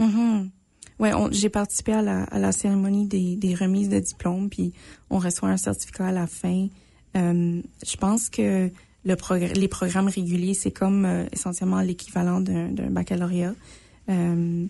Euh... 0.00 0.06
Mm 0.06 0.50
Ouais, 0.98 1.12
j'ai 1.30 1.48
participé 1.48 1.92
à 1.92 2.02
la, 2.02 2.24
à 2.24 2.38
la 2.38 2.52
cérémonie 2.52 3.06
des, 3.06 3.36
des 3.36 3.54
remises 3.54 3.88
de 3.88 4.00
diplômes, 4.00 4.48
puis 4.48 4.72
on 5.10 5.18
reçoit 5.18 5.48
un 5.48 5.56
certificat 5.56 6.08
à 6.08 6.12
la 6.12 6.26
fin. 6.26 6.68
Euh, 7.16 7.62
je 7.86 7.96
pense 7.96 8.28
que 8.28 8.70
le 9.04 9.54
les 9.54 9.68
programmes 9.68 10.08
réguliers, 10.08 10.54
c'est 10.54 10.72
comme 10.72 11.04
euh, 11.04 11.24
essentiellement 11.32 11.80
l'équivalent 11.80 12.40
d'un 12.40 12.90
baccalauréat. 12.90 13.54
Euh, 14.08 14.66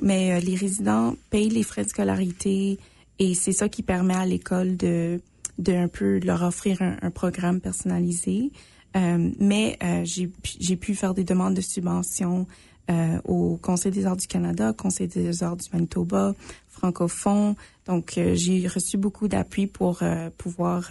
mais 0.00 0.32
euh, 0.32 0.40
les 0.40 0.54
résidents 0.54 1.14
payent 1.30 1.48
les 1.48 1.62
frais 1.62 1.84
de 1.84 1.88
scolarité 1.88 2.78
et 3.18 3.34
c'est 3.34 3.52
ça 3.52 3.68
qui 3.68 3.82
permet 3.82 4.14
à 4.14 4.26
l'école 4.26 4.76
de, 4.76 5.20
de 5.58 5.72
un 5.72 5.88
peu 5.88 6.18
leur 6.24 6.42
offrir 6.42 6.80
un, 6.82 6.96
un 7.02 7.10
programme 7.10 7.60
personnalisé. 7.60 8.50
Euh, 8.94 9.30
mais 9.38 9.78
euh, 9.82 10.04
j'ai 10.04 10.76
pu 10.76 10.94
faire 10.94 11.14
des 11.14 11.24
demandes 11.24 11.54
de 11.54 11.62
subventions 11.62 12.46
euh, 12.90 13.20
au 13.24 13.56
Conseil 13.56 13.92
des 13.92 14.06
arts 14.06 14.16
du 14.16 14.26
Canada, 14.26 14.72
Conseil 14.72 15.08
des 15.08 15.42
arts 15.42 15.56
du 15.56 15.68
Manitoba, 15.72 16.34
francophone. 16.68 17.54
Donc, 17.86 18.12
j'ai 18.16 18.66
reçu 18.68 18.96
beaucoup 18.96 19.28
d'appui 19.28 19.66
pour 19.66 20.02
pouvoir 20.38 20.90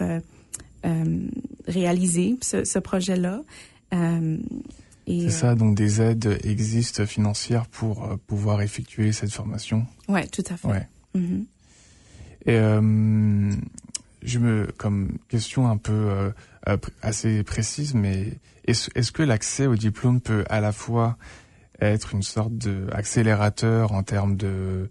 réaliser 1.66 2.36
ce, 2.42 2.64
ce 2.64 2.78
projet-là. 2.78 3.42
C'est 5.06 5.30
ça, 5.30 5.54
donc 5.54 5.74
des 5.76 6.00
aides 6.00 6.38
existent 6.44 7.06
financières 7.06 7.66
pour 7.66 8.18
pouvoir 8.26 8.62
effectuer 8.62 9.12
cette 9.12 9.32
formation. 9.32 9.86
Ouais, 10.08 10.26
tout 10.26 10.44
à 10.50 10.56
fait. 10.56 10.68
Ouais. 10.68 10.88
Mm-hmm. 11.16 11.44
Et 12.46 12.58
je 14.22 14.38
me, 14.38 14.66
comme 14.76 15.18
question 15.28 15.68
un 15.68 15.76
peu 15.76 16.32
euh, 16.68 16.76
assez 17.02 17.42
précise, 17.42 17.94
mais 17.94 18.38
est-ce 18.66 18.90
est 18.94 19.10
que 19.10 19.22
l'accès 19.22 19.66
au 19.66 19.74
diplôme 19.76 20.20
peut 20.20 20.44
à 20.48 20.60
la 20.60 20.72
fois 20.72 21.16
être 21.86 22.14
une 22.14 22.22
sorte 22.22 22.56
de 22.56 22.86
accélérateur 22.92 23.92
en 23.92 24.02
termes 24.02 24.36
de 24.36 24.88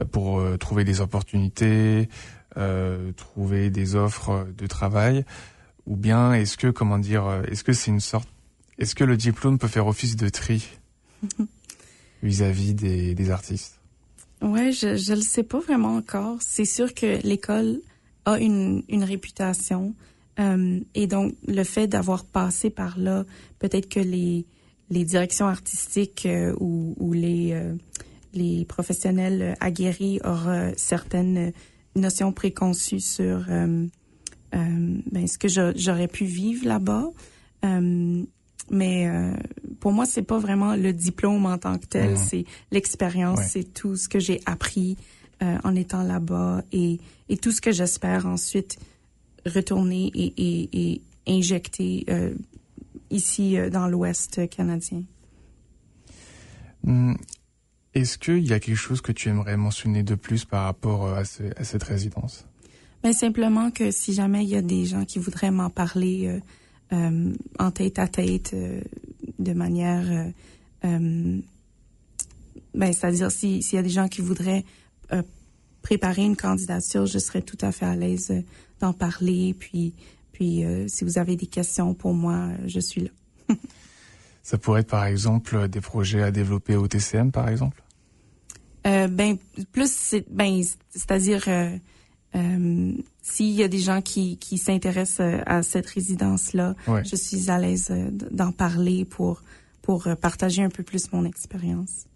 euh, 0.00 0.04
pour 0.04 0.40
euh, 0.40 0.56
trouver 0.56 0.84
des 0.84 1.00
opportunités, 1.00 2.08
euh, 2.56 3.12
trouver 3.12 3.70
des 3.70 3.94
offres 3.94 4.46
de 4.56 4.66
travail, 4.66 5.24
ou 5.86 5.96
bien 5.96 6.32
est-ce 6.32 6.56
que 6.56 6.68
comment 6.68 6.98
dire, 6.98 7.42
est-ce 7.48 7.64
que 7.64 7.72
c'est 7.72 7.90
une 7.90 8.00
sorte, 8.00 8.28
est-ce 8.78 8.94
que 8.94 9.04
le 9.04 9.16
diplôme 9.16 9.58
peut 9.58 9.68
faire 9.68 9.86
office 9.86 10.16
de 10.16 10.28
tri 10.28 10.68
vis-à-vis 12.22 12.74
des, 12.74 13.14
des 13.14 13.30
artistes? 13.30 13.78
Ouais, 14.40 14.72
je 14.72 14.96
je 14.96 15.12
le 15.12 15.20
sais 15.20 15.44
pas 15.44 15.60
vraiment 15.60 15.96
encore. 15.96 16.38
C'est 16.40 16.64
sûr 16.64 16.94
que 16.94 17.20
l'école 17.24 17.80
a 18.24 18.38
une 18.38 18.82
une 18.88 19.04
réputation. 19.04 19.94
Euh, 20.38 20.80
et 20.94 21.06
donc, 21.06 21.34
le 21.46 21.64
fait 21.64 21.86
d'avoir 21.86 22.24
passé 22.24 22.70
par 22.70 22.98
là, 22.98 23.24
peut-être 23.58 23.88
que 23.88 24.00
les, 24.00 24.46
les 24.92 25.04
directions 25.04 25.46
artistiques 25.46 26.26
euh, 26.26 26.54
ou, 26.60 26.94
ou, 26.98 27.12
les, 27.12 27.52
euh, 27.52 27.74
les 28.34 28.64
professionnels 28.66 29.56
aguerris 29.60 30.20
auront 30.24 30.72
certaines 30.76 31.52
notions 31.96 32.32
préconçues 32.32 33.00
sur 33.00 33.46
ben, 34.52 35.26
ce 35.26 35.38
que 35.38 35.48
j'aurais 35.48 36.08
pu 36.08 36.24
vivre 36.24 36.66
là-bas. 36.66 37.10
mais 38.70 39.10
pour 39.80 39.92
moi, 39.92 40.06
c'est 40.06 40.22
pas 40.22 40.38
vraiment 40.38 40.76
le 40.76 40.94
diplôme 40.94 41.44
en 41.44 41.58
tant 41.58 41.78
que 41.78 41.86
tel, 41.86 42.16
c'est 42.16 42.46
l'expérience, 42.70 43.40
c'est 43.50 43.74
tout 43.74 43.96
ce 43.96 44.08
que 44.08 44.18
j'ai 44.18 44.40
appris 44.46 44.96
en 45.40 45.74
étant 45.74 46.02
là-bas 46.02 46.62
et, 46.72 46.98
et 47.28 47.36
tout 47.36 47.50
ce 47.50 47.60
que 47.60 47.72
j'espère 47.72 48.24
ensuite 48.26 48.78
retourner 49.44 50.10
et, 50.14 50.32
et, 50.36 50.92
et 50.92 51.02
injecter 51.26 52.04
euh, 52.08 52.34
ici 53.12 53.58
euh, 53.58 53.70
dans 53.70 53.86
l'Ouest 53.86 54.48
canadien. 54.48 55.02
Hmm. 56.82 57.14
Est-ce 57.94 58.16
qu'il 58.18 58.46
y 58.46 58.52
a 58.52 58.60
quelque 58.60 58.76
chose 58.76 59.00
que 59.00 59.12
tu 59.12 59.28
aimerais 59.28 59.56
mentionner 59.56 60.02
de 60.02 60.14
plus 60.14 60.44
par 60.44 60.64
rapport 60.64 61.06
euh, 61.06 61.16
à, 61.16 61.24
ce, 61.24 61.42
à 61.56 61.64
cette 61.64 61.82
résidence? 61.82 62.46
Ben, 63.02 63.12
simplement 63.12 63.72
que 63.72 63.90
si 63.90 64.14
jamais 64.14 64.44
il 64.44 64.50
y 64.50 64.56
a 64.56 64.62
des 64.62 64.84
gens 64.84 65.04
qui 65.04 65.18
voudraient 65.18 65.50
m'en 65.50 65.70
parler 65.70 66.28
euh, 66.28 66.40
euh, 66.92 67.34
en 67.58 67.70
tête 67.72 67.98
à 67.98 68.06
tête, 68.06 68.52
euh, 68.54 68.80
de 69.38 69.52
manière, 69.52 70.32
ben, 70.82 71.42
c'est-à-dire 72.74 73.30
s'il 73.32 73.60
y 73.72 73.76
a 73.76 73.82
des 73.82 73.88
gens 73.88 74.08
qui 74.08 74.20
voudraient 74.20 74.64
préparer 75.82 76.24
une 76.24 76.36
candidature, 76.36 77.06
je 77.06 77.18
serais 77.18 77.42
tout 77.42 77.58
à 77.60 77.72
fait 77.72 77.86
à 77.86 77.96
l'aise 77.96 78.32
d'en 78.78 78.92
parler. 78.92 79.54
Puis, 79.58 79.94
puis 80.42 80.64
euh, 80.64 80.88
si 80.88 81.04
vous 81.04 81.18
avez 81.18 81.36
des 81.36 81.46
questions 81.46 81.94
pour 81.94 82.14
moi, 82.14 82.48
je 82.66 82.80
suis 82.80 83.02
là. 83.02 83.10
Ça 84.42 84.58
pourrait 84.58 84.80
être 84.80 84.90
par 84.90 85.04
exemple 85.04 85.68
des 85.68 85.80
projets 85.80 86.20
à 86.20 86.32
développer 86.32 86.74
au 86.74 86.88
TCM, 86.88 87.30
par 87.30 87.48
exemple? 87.48 87.80
Euh, 88.88 89.06
ben 89.06 89.36
plus 89.70 89.92
c'est 89.92 90.24
ben 90.28 90.60
c'est-à-dire 90.90 91.44
euh, 91.46 91.76
euh, 92.34 92.92
s'il 93.22 93.52
y 93.52 93.62
a 93.62 93.68
des 93.68 93.78
gens 93.78 94.02
qui, 94.02 94.36
qui 94.38 94.58
s'intéressent 94.58 95.20
euh, 95.20 95.42
à 95.46 95.62
cette 95.62 95.86
résidence 95.86 96.54
là, 96.54 96.74
je 97.04 97.14
suis 97.14 97.48
à 97.48 97.60
l'aise 97.60 97.92
d'en 98.32 98.50
parler 98.50 99.04
pour 99.04 99.44
pour 99.80 100.08
partager 100.20 100.64
un 100.64 100.70
peu 100.70 100.82
plus 100.82 101.12
mon 101.12 101.24
expérience. 101.24 102.06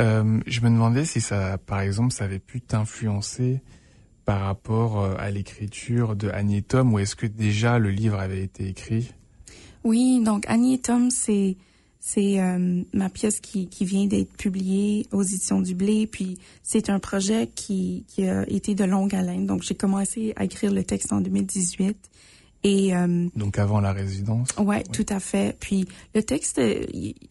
Euh, 0.00 0.40
je 0.48 0.60
me 0.62 0.68
demandais 0.68 1.04
si 1.04 1.20
ça, 1.20 1.58
par 1.58 1.78
exemple, 1.78 2.12
ça 2.12 2.24
avait 2.24 2.40
pu 2.40 2.60
t'influencer 2.60 3.62
par 4.26 4.40
rapport 4.40 5.00
euh, 5.00 5.14
à 5.18 5.30
l'écriture 5.30 6.16
de 6.16 6.28
Annie 6.28 6.58
et 6.58 6.62
Tom, 6.62 6.92
ou 6.92 6.98
est-ce 6.98 7.16
que 7.16 7.26
déjà 7.26 7.78
le 7.78 7.90
livre 7.90 8.18
avait 8.18 8.42
été 8.42 8.68
écrit? 8.68 9.12
Oui, 9.84 10.20
donc 10.22 10.44
Annie 10.48 10.74
et 10.74 10.78
Tom, 10.78 11.10
c'est 11.10 11.56
c'est 12.00 12.40
euh, 12.40 12.82
ma 12.92 13.08
pièce 13.08 13.40
qui, 13.40 13.66
qui 13.66 13.84
vient 13.84 14.06
d'être 14.06 14.32
publiée 14.36 15.06
aux 15.10 15.22
éditions 15.22 15.60
du 15.60 15.74
Blé, 15.74 16.06
puis 16.06 16.38
c'est 16.62 16.88
un 16.88 17.00
projet 17.00 17.50
qui, 17.52 18.04
qui 18.06 18.28
a 18.28 18.48
été 18.48 18.76
de 18.76 18.84
longue 18.84 19.12
haleine. 19.12 19.44
Donc 19.44 19.62
j'ai 19.62 19.74
commencé 19.74 20.32
à 20.36 20.44
écrire 20.44 20.72
le 20.72 20.84
texte 20.84 21.12
en 21.12 21.20
2018 21.20 21.96
et 22.62 22.94
euh, 22.94 23.28
donc 23.34 23.58
avant 23.58 23.80
la 23.80 23.92
résidence? 23.92 24.50
Ouais, 24.58 24.84
tout 24.84 25.06
à 25.08 25.18
fait. 25.18 25.56
Puis 25.58 25.86
le 26.14 26.22
texte 26.22 26.60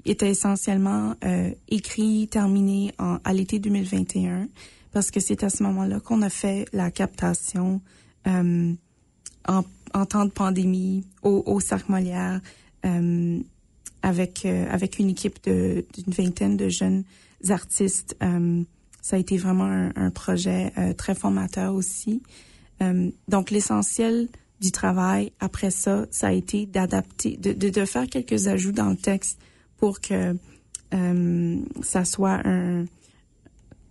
était 0.05 0.29
essentiellement 0.29 1.15
euh, 1.23 1.51
écrit, 1.69 2.27
terminé 2.27 2.93
en, 2.99 3.19
à 3.23 3.33
l'été 3.33 3.59
2021 3.59 4.47
parce 4.95 5.11
que 5.11 5.19
c'est 5.19 5.43
à 5.43 5.49
ce 5.49 5.61
moment-là 5.63 5.99
qu'on 5.99 6.21
a 6.21 6.29
fait 6.29 6.69
la 6.71 6.89
captation 6.89 7.81
euh, 8.27 8.73
en, 9.45 10.05
temps 10.05 10.23
de 10.23 10.31
pandémie 10.31 11.03
au, 11.21 11.43
au 11.45 11.59
Cercle 11.59 11.91
Molière. 11.91 12.39
Euh, 12.85 13.39
avec 14.01 14.45
euh, 14.45 14.67
avec 14.69 14.97
une 14.97 15.09
équipe 15.09 15.43
d'une 15.43 16.13
vingtaine 16.13 16.55
de 16.55 16.69
jeunes 16.69 17.03
artistes. 17.49 18.15
Ça 19.01 19.15
a 19.17 19.19
été 19.19 19.35
vraiment 19.37 19.89
un, 19.95 20.11
projet 20.11 20.71
très 20.95 21.13
formateur 21.13 21.73
aussi. 21.73 22.21
donc 23.27 23.51
l'essentiel 23.51 24.29
du 24.61 24.71
travail 24.71 25.31
après 25.39 25.71
ça, 25.71 26.05
ça 26.09 26.27
a 26.27 26.31
été 26.31 26.67
d'adapter, 26.67 27.35
de, 27.37 27.51
de, 27.51 27.85
faire 27.85 28.07
quelques 28.07 28.47
ajouts 28.47 28.71
dans 28.71 28.89
le 28.89 28.95
texte 28.95 29.39
pour 29.77 29.99
que 29.99 30.37
ça 31.83 32.05
soit 32.05 32.41
un 32.45 32.85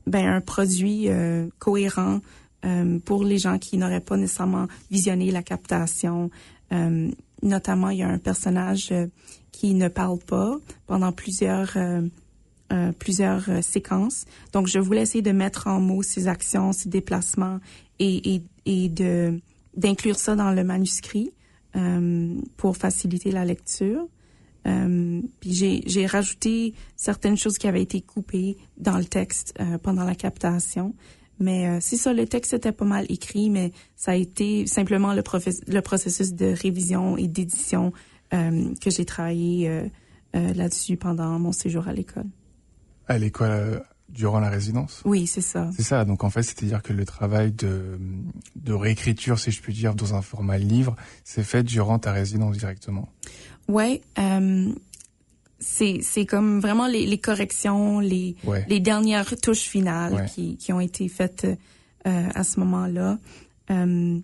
ben 0.06 0.26
un 0.26 0.40
produit 0.40 1.08
cohérent 1.58 2.20
pour 3.04 3.25
les 3.25 3.38
gens 3.38 3.58
qui 3.58 3.78
n'auraient 3.78 4.00
pas 4.00 4.16
nécessairement 4.16 4.66
visionné 4.90 5.30
la 5.30 5.42
captation. 5.42 6.30
notamment, 7.42 7.90
il 7.90 7.99
y 7.99 8.02
a 8.02 8.08
un 8.08 8.18
personnage 8.18 8.92
qui 9.52 9.75
ne 9.75 9.88
parle 9.88 10.18
pas 10.18 10.58
pendant 10.87 11.12
plusieurs 11.12 11.73
euh, 11.76 12.02
euh, 12.73 12.92
plusieurs 12.99 13.49
euh, 13.50 13.61
séquences. 13.61 14.25
Donc, 14.52 14.66
je 14.66 14.78
voulais 14.78 15.02
essayer 15.02 15.23
de 15.23 15.32
mettre 15.32 15.66
en 15.66 15.80
mots 15.80 16.02
ces 16.02 16.28
actions, 16.28 16.73
ces 16.73 16.88
déplacements 16.88 17.61
et, 17.99 18.34
et, 18.34 18.42
et 18.64 18.88
de 18.88 19.38
d'inclure 19.76 20.16
ça 20.16 20.34
dans 20.34 20.50
le 20.50 20.64
manuscrit 20.64 21.30
euh, 21.76 22.34
pour 22.56 22.76
faciliter 22.76 23.32
la 23.32 23.44
lecture. 23.44 24.08
Euh, 24.66 25.21
puis 25.40 25.52
j'ai, 25.52 26.06
rajouté 26.06 26.75
certaines 26.97 27.37
choses 27.37 27.59
qui 27.59 27.68
avaient 27.68 27.83
été 27.83 28.00
coupées 28.00 28.56
dans 28.78 28.97
le 28.97 29.04
texte 29.04 29.54
euh, 29.61 29.78
pendant 29.78 30.04
la 30.04 30.14
captation. 30.14 30.94
Mais 31.40 31.80
c'est 31.80 31.97
ça, 31.97 32.12
le 32.12 32.26
texte 32.28 32.54
était 32.54 32.71
pas 32.71 32.85
mal 32.85 33.06
écrit, 33.09 33.50
mais 33.50 33.73
ça 33.97 34.12
a 34.12 34.14
été 34.14 34.68
simplement 34.68 35.14
le, 35.14 35.23
le 35.66 35.80
processus 35.80 36.33
de 36.33 36.47
révision 36.47 37.16
et 37.16 37.26
d'édition 37.26 37.92
euh, 38.35 38.75
que 38.80 38.90
j'ai 38.90 39.04
travaillé 39.04 39.68
euh, 39.68 39.87
euh, 40.35 40.54
là-dessus 40.54 40.97
pendant 40.97 41.38
mon 41.38 41.52
séjour 41.52 41.87
à 41.88 41.92
l'école. 41.92 42.26
À 43.06 43.18
l'école 43.18 43.85
durant 44.09 44.40
la 44.40 44.49
résidence? 44.49 45.02
Oui, 45.04 45.26
c'est 45.26 45.40
ça. 45.40 45.71
C'est 45.76 45.83
ça. 45.83 46.04
Donc 46.04 46.25
en 46.25 46.30
fait, 46.30 46.42
c'est-à-dire 46.42 46.83
que 46.83 46.92
le 46.92 47.04
travail 47.04 47.52
de, 47.52 47.99
de 48.56 48.73
réécriture, 48.73 49.38
si 49.38 49.50
je 49.50 49.61
puis 49.61 49.75
dire, 49.75 49.94
dans 49.94 50.14
un 50.14 50.23
format 50.23 50.59
livre, 50.59 50.97
c'est 51.23 51.44
fait 51.44 51.62
durant 51.62 51.99
ta 51.99 52.12
résidence 52.12 52.56
directement. 52.56 53.09
Ouais. 53.68 54.00
Euh, 54.18 54.73
c'est 55.61 56.00
c'est 56.02 56.26
comme 56.26 56.61
vraiment 56.61 56.87
les, 56.87 57.06
les 57.06 57.18
corrections, 57.18 58.00
les 58.00 58.37
ouais. 58.44 58.64
les 58.68 58.80
dernières 58.80 59.35
touches 59.40 59.61
finales 59.62 60.14
ouais. 60.14 60.26
qui 60.26 60.56
qui 60.56 60.73
ont 60.73 60.80
été 60.80 61.09
faites 61.09 61.47
euh, 62.06 62.28
à 62.35 62.44
ce 62.44 62.61
moment-là. 62.61 63.18
Euh, 63.71 64.18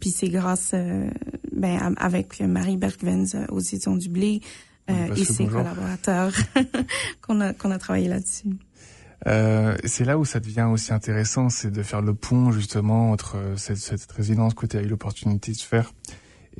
puis 0.00 0.10
c'est 0.10 0.28
grâce, 0.28 0.70
euh, 0.74 1.10
ben, 1.52 1.94
avec 1.98 2.40
Marie 2.40 2.76
Bergvens 2.76 3.34
euh, 3.34 3.46
aux 3.50 3.60
éditions 3.60 3.96
du 3.96 4.08
Blé 4.08 4.40
euh, 4.88 5.14
et 5.14 5.24
ses 5.24 5.44
bonjour. 5.44 5.58
collaborateurs 5.62 6.32
qu'on 7.20 7.40
a 7.40 7.52
qu'on 7.52 7.70
a 7.70 7.78
travaillé 7.78 8.08
là-dessus. 8.08 8.56
Euh, 9.26 9.76
c'est 9.84 10.06
là 10.06 10.16
où 10.18 10.24
ça 10.24 10.40
devient 10.40 10.66
aussi 10.72 10.94
intéressant, 10.94 11.50
c'est 11.50 11.70
de 11.70 11.82
faire 11.82 12.00
le 12.00 12.14
pont 12.14 12.50
justement 12.52 13.10
entre 13.10 13.36
cette, 13.56 13.76
cette 13.76 14.10
résidence 14.10 14.54
que 14.54 14.64
tu 14.64 14.78
as 14.78 14.82
eu 14.82 14.86
l'opportunité 14.86 15.52
de 15.52 15.58
faire 15.58 15.92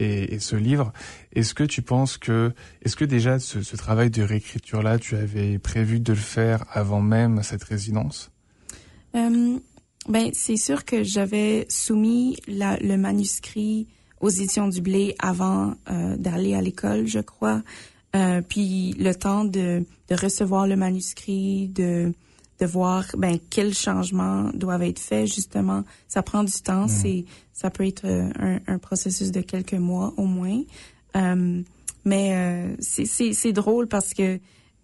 et, 0.01 0.39
ce 0.39 0.57
livre. 0.57 0.93
Est-ce 1.33 1.55
que 1.55 1.65
tu 1.65 1.83
penses 1.83 2.19
que, 2.19 2.53
est-ce 2.83 2.97
que 2.97 3.05
déjà 3.05 3.39
ce, 3.39 3.77
travail 3.77 4.11
de 4.11 4.23
réécriture 4.23 4.83
là, 4.83 4.99
tu 4.99 5.17
avais 5.17 5.59
prévu 5.59 6.01
de 6.01 6.13
le 6.13 6.19
faire 6.19 6.65
avant 6.73 7.01
même 7.01 7.43
cette 7.43 7.65
résidence? 7.65 8.31
Euh, 9.15 9.59
Ben 10.09 10.31
c'est 10.33 10.57
sûr 10.57 10.85
que 10.85 11.03
j'avais 11.03 11.67
soumis 11.69 12.37
le 12.49 12.97
manuscrit 12.97 13.89
aux 14.21 14.29
éditions 14.29 14.69
du 14.69 14.81
Blé 14.81 15.15
avant 15.19 15.75
euh, 15.91 16.17
d'aller 16.17 16.55
à 16.55 16.61
l'école, 16.61 17.07
je 17.07 17.21
crois. 17.21 17.63
Euh, 18.17 18.43
puis 18.47 18.95
le 18.99 19.15
temps 19.15 19.45
de 19.45 19.85
recevoir 20.11 20.67
le 20.67 20.77
manuscrit, 20.77 21.69
de 21.69 22.13
de 22.61 22.67
voir 22.67 23.07
ben 23.17 23.39
quels 23.51 23.75
changements 23.75 24.51
doivent 24.55 24.83
être 24.83 24.99
faits. 24.99 25.27
Justement 25.27 25.85
ça 26.09 26.23
prend 26.23 26.45
du 26.45 26.53
temps. 26.53 26.85
Mmh. 26.85 26.89
c'est 26.89 27.25
ça 27.53 27.71
peut 27.71 27.87
être 27.87 28.07
un, 28.07 28.59
un, 28.67 28.79
processus 28.79 29.33
de 29.33 29.41
quelques 29.41 29.75
mois 29.75 30.15
au 30.17 30.25
moins. 30.25 30.63
Euh, 31.17 31.63
mais 32.05 32.35
euh, 32.35 32.75
c'est 32.81 33.05
c'est 33.07 33.53
drôle 33.53 33.87
parce 33.87 34.15
que 34.15 34.39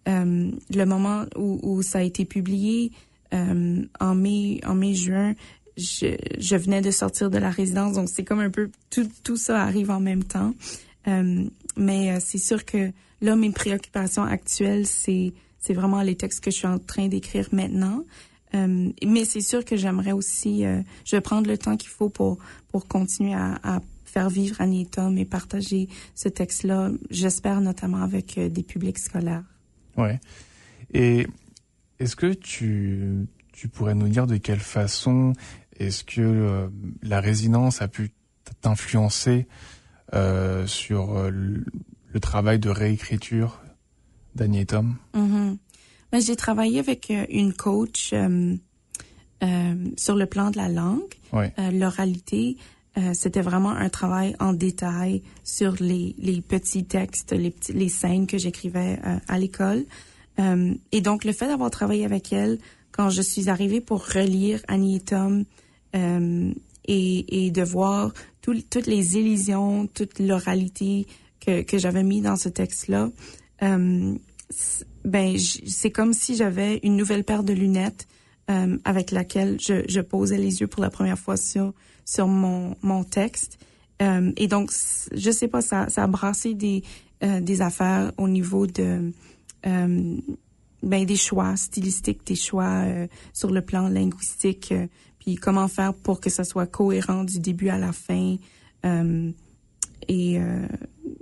euh, 0.07 0.51
le 0.73 0.85
moment 0.85 1.25
où, 1.35 1.59
où 1.63 1.81
ça 1.81 1.99
a 1.99 2.01
été 2.01 2.25
publié 2.25 2.91
euh, 3.33 3.81
en 3.99 4.15
mai 4.15 4.61
en 4.65 4.75
mai 4.75 4.93
juin 4.93 5.33
je, 5.75 6.15
je 6.39 6.55
venais 6.55 6.81
de 6.81 6.91
sortir 6.91 7.29
de 7.29 7.37
la 7.37 7.51
résidence. 7.51 7.93
Donc 7.93 8.09
c'est 8.09 8.23
comme 8.23 8.39
un 8.39 8.49
peu 8.49 8.69
tout 8.89 9.07
tout 9.23 9.37
ça 9.37 9.61
arrive 9.61 9.91
en 9.91 9.99
même 9.99 10.23
temps. 10.23 10.53
Euh, 11.07 11.43
mais 11.75 12.19
c'est 12.19 12.39
sûr 12.39 12.65
que 12.65 12.91
là 13.21 13.35
mes 13.35 13.51
préoccupations 13.51 14.23
actuelles 14.23 14.87
c'est 14.87 15.33
c'est 15.59 15.73
vraiment 15.73 16.01
les 16.01 16.15
textes 16.15 16.43
que 16.43 16.51
je 16.51 16.57
suis 16.57 16.67
en 16.67 16.79
train 16.79 17.07
d'écrire 17.07 17.47
maintenant. 17.51 18.03
Euh, 18.55 18.91
mais 19.05 19.25
c'est 19.25 19.41
sûr 19.41 19.65
que 19.65 19.75
j'aimerais 19.75 20.13
aussi, 20.13 20.65
euh, 20.65 20.81
je 21.05 21.15
vais 21.15 21.21
prendre 21.21 21.47
le 21.47 21.57
temps 21.57 21.75
qu'il 21.75 21.89
faut 21.89 22.09
pour 22.09 22.37
pour 22.69 22.87
continuer 22.87 23.33
à, 23.33 23.81
faire 24.05 24.29
vivre 24.29 24.61
Annie 24.61 24.87
et 25.17 25.25
partager 25.25 25.89
ce 26.15 26.29
texte-là. 26.29 26.91
J'espère 27.09 27.59
notamment 27.59 28.01
avec 28.01 28.37
euh, 28.37 28.49
des 28.49 28.63
publics 28.63 28.97
scolaires. 28.97 29.43
Ouais. 29.97 30.19
Et 30.93 31.27
est-ce 31.99 32.15
que 32.15 32.33
tu 32.33 33.27
tu 33.51 33.67
pourrais 33.67 33.95
nous 33.95 34.07
dire 34.07 34.27
de 34.27 34.37
quelle 34.37 34.59
façon 34.59 35.33
est-ce 35.77 36.03
que 36.03 36.69
la 37.03 37.19
résidence 37.19 37.81
a 37.81 37.87
pu 37.87 38.11
t'influencer 38.61 39.47
sur 40.65 41.29
le 41.31 42.19
travail 42.19 42.59
de 42.59 42.69
réécriture 42.69 43.59
Dany 44.37 44.59
et 44.61 44.65
Tom? 44.65 44.95
Mm 45.13 45.27
-hmm. 45.27 45.57
J'ai 46.13 46.35
travaillé 46.35 46.79
avec 46.79 47.11
euh, 47.11 47.25
une 47.29 47.53
coach 47.53 48.11
euh, 48.13 48.55
euh, 49.43 49.75
sur 49.97 50.15
le 50.15 50.25
plan 50.25 50.51
de 50.51 50.57
la 50.57 50.69
langue, 50.69 51.13
l'oralité. 51.73 52.57
C'était 53.13 53.43
vraiment 53.43 53.69
un 53.69 53.89
travail 53.89 54.35
en 54.39 54.53
détail 54.53 55.21
sur 55.43 55.75
les, 55.79 56.15
les 56.17 56.41
petits 56.41 56.85
textes, 56.85 57.31
les, 57.31 57.51
petits, 57.51 57.73
les 57.73 57.89
scènes 57.89 58.25
que 58.25 58.39
j'écrivais 58.39 58.97
à 59.27 59.37
l'école. 59.37 59.85
et 60.91 61.01
donc, 61.01 61.23
le 61.23 61.31
fait 61.31 61.47
d'avoir 61.47 61.69
travaillé 61.69 62.05
avec 62.05 62.33
elle, 62.33 62.57
quand 62.91 63.11
je 63.11 63.21
suis 63.21 63.49
arrivée 63.49 63.81
pour 63.81 64.03
relire 64.03 64.61
Annie 64.67 64.95
et 64.95 65.01
Tom, 65.01 65.45
et, 65.93 67.45
et 67.45 67.51
de 67.51 67.61
voir 67.61 68.13
tout, 68.41 68.55
toutes 68.67 68.87
les 68.87 69.15
illusions, 69.17 69.85
toute 69.85 70.17
l'oralité 70.17 71.05
que, 71.39 71.61
que 71.61 71.77
j'avais 71.77 72.03
mis 72.03 72.21
dans 72.21 72.35
ce 72.35 72.49
texte-là, 72.49 73.11
euh, 73.63 74.15
ben 75.03 75.37
c'est 75.37 75.91
comme 75.91 76.13
si 76.13 76.35
j'avais 76.35 76.79
une 76.83 76.95
nouvelle 76.95 77.23
paire 77.23 77.43
de 77.43 77.53
lunettes 77.53 78.07
euh, 78.49 78.77
avec 78.85 79.11
laquelle 79.11 79.59
je, 79.59 79.83
je, 79.89 79.99
posais 79.99 80.37
les 80.37 80.61
yeux 80.61 80.67
pour 80.67 80.81
la 80.81 80.89
première 80.89 81.19
fois 81.19 81.37
sur 81.37 81.73
sur 82.05 82.27
mon 82.27 82.75
mon 82.81 83.03
texte. 83.03 83.59
Euh, 84.01 84.31
et 84.37 84.47
donc 84.47 84.71
je 85.13 85.31
sais 85.31 85.47
pas 85.47 85.61
ça 85.61 85.89
ça 85.89 86.03
a 86.03 86.07
brassé 86.07 86.53
des 86.53 86.83
euh, 87.23 87.41
des 87.41 87.61
affaires 87.61 88.11
au 88.17 88.27
niveau 88.27 88.67
de 88.67 89.11
euh, 89.65 90.17
ben 90.83 91.03
des 91.05 91.15
choix 91.15 91.57
stylistiques 91.57 92.23
des 92.27 92.35
choix 92.35 92.83
euh, 92.85 93.07
sur 93.33 93.49
le 93.49 93.61
plan 93.61 93.89
linguistique 93.89 94.71
puis 95.17 95.33
comment 95.33 95.67
faire 95.67 95.95
pour 95.95 96.19
que 96.21 96.29
ça 96.29 96.43
soit 96.43 96.67
cohérent 96.67 97.23
du 97.23 97.39
début 97.39 97.69
à 97.69 97.79
la 97.79 97.91
fin 97.91 98.35
et 100.07 100.39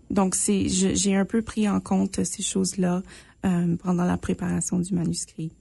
donc 0.09 0.35
c'est 0.35 0.67
j'ai 0.69 1.15
un 1.15 1.25
peu 1.25 1.41
pris 1.41 1.67
en 1.67 1.79
compte 1.79 2.23
ces 2.23 2.43
choses-là 2.43 3.01
euh, 3.45 3.75
pendant 3.83 4.05
la 4.05 4.17
préparation 4.17 4.79
du 4.79 4.93
manuscrit. 4.93 5.51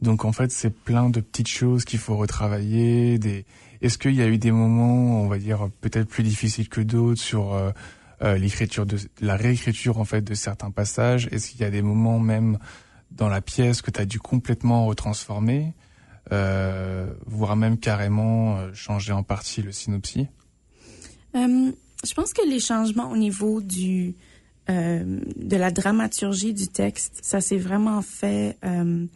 Donc 0.00 0.24
en 0.24 0.32
fait, 0.32 0.50
c'est 0.52 0.70
plein 0.70 1.10
de 1.10 1.20
petites 1.20 1.48
choses 1.48 1.84
qu'il 1.84 1.98
faut 1.98 2.16
retravailler. 2.16 3.18
Des... 3.18 3.44
Est-ce 3.82 3.98
qu'il 3.98 4.14
y 4.14 4.22
a 4.22 4.28
eu 4.28 4.38
des 4.38 4.52
moments, 4.52 5.22
on 5.22 5.28
va 5.28 5.38
dire 5.38 5.68
peut-être 5.80 6.08
plus 6.08 6.22
difficiles 6.22 6.68
que 6.68 6.80
d'autres 6.80 7.20
sur 7.20 7.52
euh, 7.52 7.70
euh, 8.22 8.38
l'écriture 8.38 8.86
de 8.86 8.96
la 9.20 9.36
réécriture 9.36 9.98
en 9.98 10.04
fait 10.04 10.22
de 10.22 10.34
certains 10.34 10.70
passages? 10.70 11.28
Est-ce 11.32 11.50
qu'il 11.50 11.60
y 11.60 11.64
a 11.64 11.70
des 11.70 11.82
moments 11.82 12.20
même 12.20 12.58
dans 13.10 13.28
la 13.28 13.40
pièce 13.40 13.82
que 13.82 13.90
tu 13.90 14.00
as 14.00 14.06
dû 14.06 14.18
complètement 14.20 14.86
retransformer, 14.86 15.74
voire 17.26 17.56
même 17.56 17.78
carrément 17.78 18.72
changer 18.74 19.12
en 19.12 19.22
partie 19.22 19.62
le 19.62 19.72
synopsis? 19.72 20.26
Je 22.04 22.14
pense 22.14 22.32
que 22.32 22.46
les 22.48 22.60
changements 22.60 23.10
au 23.10 23.16
niveau 23.16 23.60
du 23.60 24.14
euh, 24.70 25.20
de 25.36 25.56
la 25.56 25.70
dramaturgie 25.70 26.52
du 26.52 26.68
texte, 26.68 27.20
ça 27.22 27.40
s'est 27.40 27.56
vraiment 27.56 28.02
fait 28.02 28.58
euh, 28.64 29.06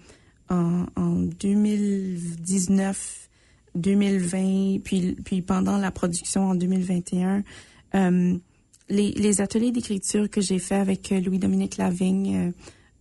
en, 0.49 0.87
en 0.97 1.11
2019, 1.41 3.29
2020, 3.75 4.79
puis 4.83 5.15
puis 5.25 5.43
pendant 5.43 5.77
la 5.77 5.91
production 5.91 6.49
en 6.49 6.55
2021. 6.55 7.43
Euh, 7.95 8.39
les, 8.89 9.11
les 9.13 9.41
ateliers 9.41 9.73
d'écriture 9.73 10.29
que 10.31 10.41
j'ai 10.41 10.59
fait 10.59 10.77
avec 10.77 11.11
Louis-Dominique 11.11 11.77
Lavigne 11.77 12.53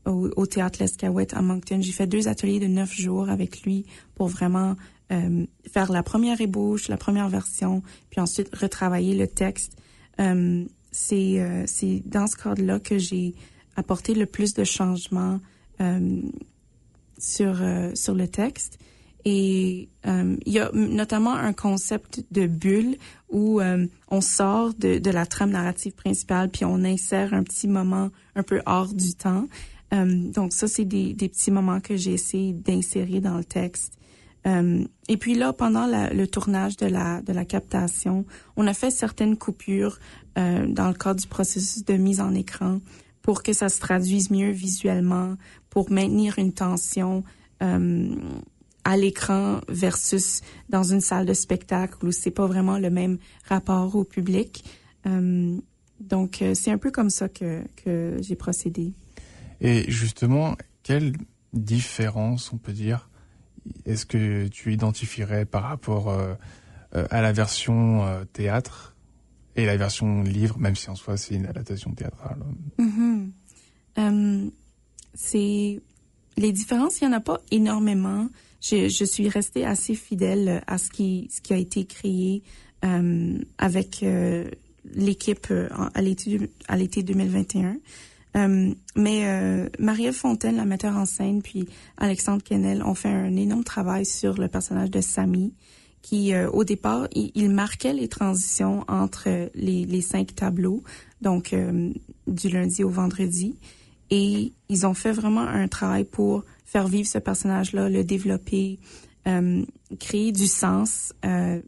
au, 0.06 0.30
au, 0.36 0.46
théâtre 0.46 0.80
L'Escaouette 0.82 1.34
à 1.34 1.42
Moncton. 1.42 1.80
J'ai 1.82 1.92
fait 1.92 2.08
deux 2.08 2.28
ateliers 2.28 2.60
de 2.60 2.68
neuf 2.68 2.94
jours 2.94 3.30
avec 3.30 3.64
lui 3.64 3.86
pour 4.16 4.28
vraiment 4.28 4.76
euh, 5.12 5.46
faire 5.70 5.92
la 5.92 6.04
première 6.04 6.40
ébauche, 6.40 6.88
la 6.88 6.96
première 6.96 7.28
version, 7.28 7.84
puis 8.10 8.22
ensuite 8.22 8.56
retravailler 8.56 9.14
le 9.14 9.28
texte. 9.28 9.78
Euh, 10.20 10.64
c'est 10.92 11.40
euh, 11.40 11.64
c'est 11.68 12.02
dans 12.06 12.28
ce 12.28 12.38
cadre-là 12.38 12.80
que 12.80 12.98
j'ai 12.98 13.36
apporté 13.76 14.14
le 14.14 14.26
plus 14.26 14.54
de 14.54 14.64
changements 14.64 15.40
sur 17.18 17.60
sur 17.96 18.14
le 18.14 18.28
texte. 18.28 18.78
Et 19.26 19.90
il 20.06 20.40
y 20.46 20.60
a 20.60 20.70
notamment 20.74 21.34
un 21.34 21.54
concept 21.54 22.24
de 22.32 22.46
bulle 22.46 22.98
où 23.30 23.60
on 24.10 24.22
sort 24.22 24.76
de, 24.76 25.00
de 25.00 25.10
la 25.10 25.26
trame 25.26 25.50
narrative 25.50 25.94
principale 25.94 26.50
puis 26.52 26.66
on 26.66 26.84
insère 26.84 27.34
un 27.34 27.42
petit 27.42 27.68
moment 27.68 28.12
un 28.36 28.44
peu 28.44 28.62
hors 28.68 28.94
du 28.94 29.16
temps. 29.16 29.48
Donc 29.92 30.54
ça, 30.54 30.68
c'est 30.68 30.86
des, 30.86 31.14
des, 31.14 31.30
petits 31.30 31.52
moments 31.52 31.80
que 31.80 31.96
j'ai 31.98 32.14
essayé 32.14 32.54
d'insérer 32.54 33.20
dans 33.22 33.38
le 33.38 33.44
texte. 33.44 33.98
Euh, 34.48 34.84
et 35.08 35.18
puis 35.18 35.36
là, 35.36 35.54
pendant 35.54 35.88
le 35.88 36.26
tournage 36.26 36.78
de 36.78 36.88
la, 36.88 37.22
de 37.22 37.34
la 37.34 37.46
captation, 37.46 38.26
on 38.56 38.68
a 38.68 38.74
fait 38.74 38.92
certaines 38.92 39.38
coupures 39.38 40.00
euh, 40.38 40.68
dans 40.68 40.88
le 40.88 40.94
cadre 40.94 41.20
du 41.20 41.28
processus 41.28 41.86
de 41.86 41.94
mise 41.94 42.20
en 42.20 42.34
écran 42.34 42.80
pour 43.22 43.44
que 43.44 43.54
ça 43.54 43.70
se 43.70 43.80
traduise 43.80 44.32
mieux 44.32 44.50
visuellement, 44.50 45.36
pour 45.70 45.92
maintenir 45.92 46.40
une 46.40 46.54
tension 46.54 47.24
euh, 47.62 48.16
à 48.84 48.98
l'écran 48.98 49.62
versus 49.70 50.42
dans 50.70 50.84
une 50.84 51.02
salle 51.02 51.28
de 51.28 51.34
spectacle 51.34 52.04
où 52.04 52.12
c'est 52.12 52.32
pas 52.32 52.48
vraiment 52.48 52.80
le 52.80 52.90
même 52.90 53.20
rapport 53.48 53.96
au 53.96 54.04
public. 54.04 54.66
Donc 56.00 56.44
c'est 56.56 56.72
un 56.72 56.80
peu 56.80 56.90
comme 56.90 57.12
ça 57.12 57.30
que, 57.30 57.62
que 57.76 58.18
j'ai 58.22 58.36
procédé. 58.36 58.94
Et 59.60 59.86
justement, 59.92 60.56
quelle 60.82 61.14
différence, 61.54 62.52
on 62.52 62.58
peut 62.58 62.74
dire, 62.74 63.11
est-ce 63.86 64.06
que 64.06 64.48
tu 64.48 64.74
identifierais 64.74 65.46
par 65.46 65.64
rapport 65.64 66.10
euh, 66.10 66.34
euh, 66.96 67.06
à 67.10 67.22
la 67.22 67.32
version 67.32 68.06
euh, 68.06 68.24
théâtre 68.26 68.96
et 69.56 69.66
la 69.66 69.78
version 69.78 70.24
livre, 70.24 70.58
même 70.58 70.76
si 70.76 70.90
en 70.90 70.96
soi 70.96 71.18
c'est 71.18 71.36
une 71.36 71.46
adaptation 71.46 71.94
théâtrale? 71.94 72.40
Mm 72.78 73.32
-hmm. 73.98 74.52
C'est 75.14 75.82
les 76.38 76.52
différences, 76.54 77.02
il 77.02 77.04
y 77.04 77.08
en 77.08 77.12
a 77.12 77.20
pas 77.20 77.42
énormément. 77.52 78.30
Je, 78.62 78.88
je 78.88 79.06
suis 79.06 79.28
restée 79.28 79.66
assez 79.66 79.96
fidèle 79.96 80.64
à 80.68 80.78
ce 80.78 80.90
qui 80.90 81.28
ce 81.30 81.42
qui 81.42 81.54
a 81.54 81.58
été 81.58 81.86
créé 81.86 82.44
avec 83.58 84.06
l'équipe 85.08 85.48
à 85.94 86.02
l'été 86.02 86.50
à 86.68 86.76
l'été 86.78 87.04
2021. 87.04 87.78
Euh, 88.38 88.74
mais 88.96 89.26
euh, 89.26 89.68
Marie-Ève 89.80 90.14
Fontaine, 90.14 90.56
la 90.56 90.66
metteur 90.66 90.96
en 90.96 91.06
scène, 91.06 91.42
puis 91.42 91.68
Alexandre 91.98 92.44
Kennel 92.44 92.82
ont 92.84 92.96
fait 92.96 93.10
un 93.10 93.36
énorme 93.36 93.64
travail 93.64 94.06
sur 94.06 94.36
le 94.36 94.48
personnage 94.48 94.90
de 94.90 95.02
Samy, 95.02 95.54
qui 96.02 96.34
euh, 96.34 96.50
au 96.50 96.64
départ, 96.64 97.08
il, 97.14 97.32
il, 97.36 97.50
marquait 97.50 97.94
les 97.94 98.08
transitions 98.08 98.84
entre 98.88 99.50
les, 99.54 99.86
les 99.86 100.02
cinq 100.02 100.36
tableaux, 100.36 100.84
donc 101.22 101.54
euh, 101.54 101.92
du 102.28 102.50
lundi 102.50 102.84
au 102.84 102.90
vendredi. 102.90 103.58
Et 104.10 104.52
ils 104.68 104.86
ont 104.86 104.94
fait 104.94 105.12
vraiment 105.12 105.42
un 105.42 105.68
travail 105.68 106.04
pour 106.04 106.44
faire 106.66 106.88
vivre 106.88 107.08
ce 107.08 107.18
personnage-là, 107.18 107.90
le 107.90 108.04
développer, 108.04 108.80
euh, 109.28 109.64
créer 110.00 110.32
du 110.32 110.48
sens 110.48 111.14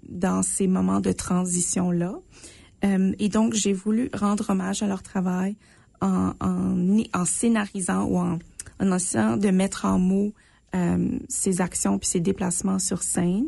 dans 0.09 0.43
ces 0.43 0.67
moments 0.67 0.99
de 0.99 1.13
transition-là. 1.13 2.19
et 2.83 3.29
donc, 3.29 3.53
j'ai 3.53 3.71
voulu 3.71 4.09
rendre 4.13 4.49
hommage 4.49 4.83
à 4.83 4.87
leur 4.87 5.03
travail 5.03 5.55
en, 6.03 7.25
scénarisant 7.25 8.05
ou 8.05 8.17
en, 8.17 8.39
essayant 8.95 9.37
de 9.37 9.49
mettre 9.49 9.85
en 9.85 9.99
mots 9.99 10.33
euh, 10.75 11.19
ses 11.29 11.61
actions 11.61 11.99
puis 11.99 12.09
ses 12.09 12.19
déplacements 12.19 12.79
sur 12.79 13.03
scène. 13.03 13.45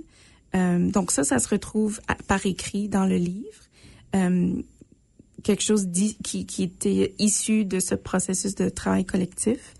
Euh, 0.55 0.89
donc 0.91 1.11
ça, 1.11 1.23
ça 1.23 1.39
se 1.39 1.49
retrouve 1.49 1.99
par 2.27 2.45
écrit 2.45 2.87
dans 2.87 3.05
le 3.05 3.17
livre. 3.17 3.63
Euh, 4.15 4.53
quelque 5.43 5.63
chose 5.63 5.87
qui, 6.23 6.63
était 6.63 7.13
issu 7.19 7.65
de 7.65 7.79
ce 7.79 7.95
processus 7.95 8.55
de 8.55 8.69
travail 8.69 9.05
collectif. 9.05 9.73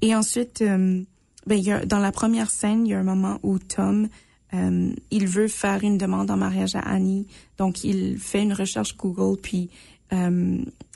Et 0.00 0.14
ensuite, 0.14 0.64
ben, 1.46 1.86
dans 1.86 1.98
la 1.98 2.12
première 2.12 2.50
scène, 2.50 2.86
il 2.86 2.90
y 2.90 2.94
a 2.94 2.98
un 2.98 3.04
moment 3.04 3.38
où 3.42 3.58
Tom, 3.58 4.08
il 4.52 5.26
veut 5.26 5.48
faire 5.48 5.84
une 5.84 5.98
demande 5.98 6.30
en 6.30 6.38
mariage 6.38 6.76
à 6.76 6.80
Annie. 6.80 7.26
Donc, 7.58 7.84
il 7.84 8.16
fait 8.18 8.42
une 8.42 8.54
recherche 8.54 8.96
Google, 8.96 9.38
puis 9.38 9.68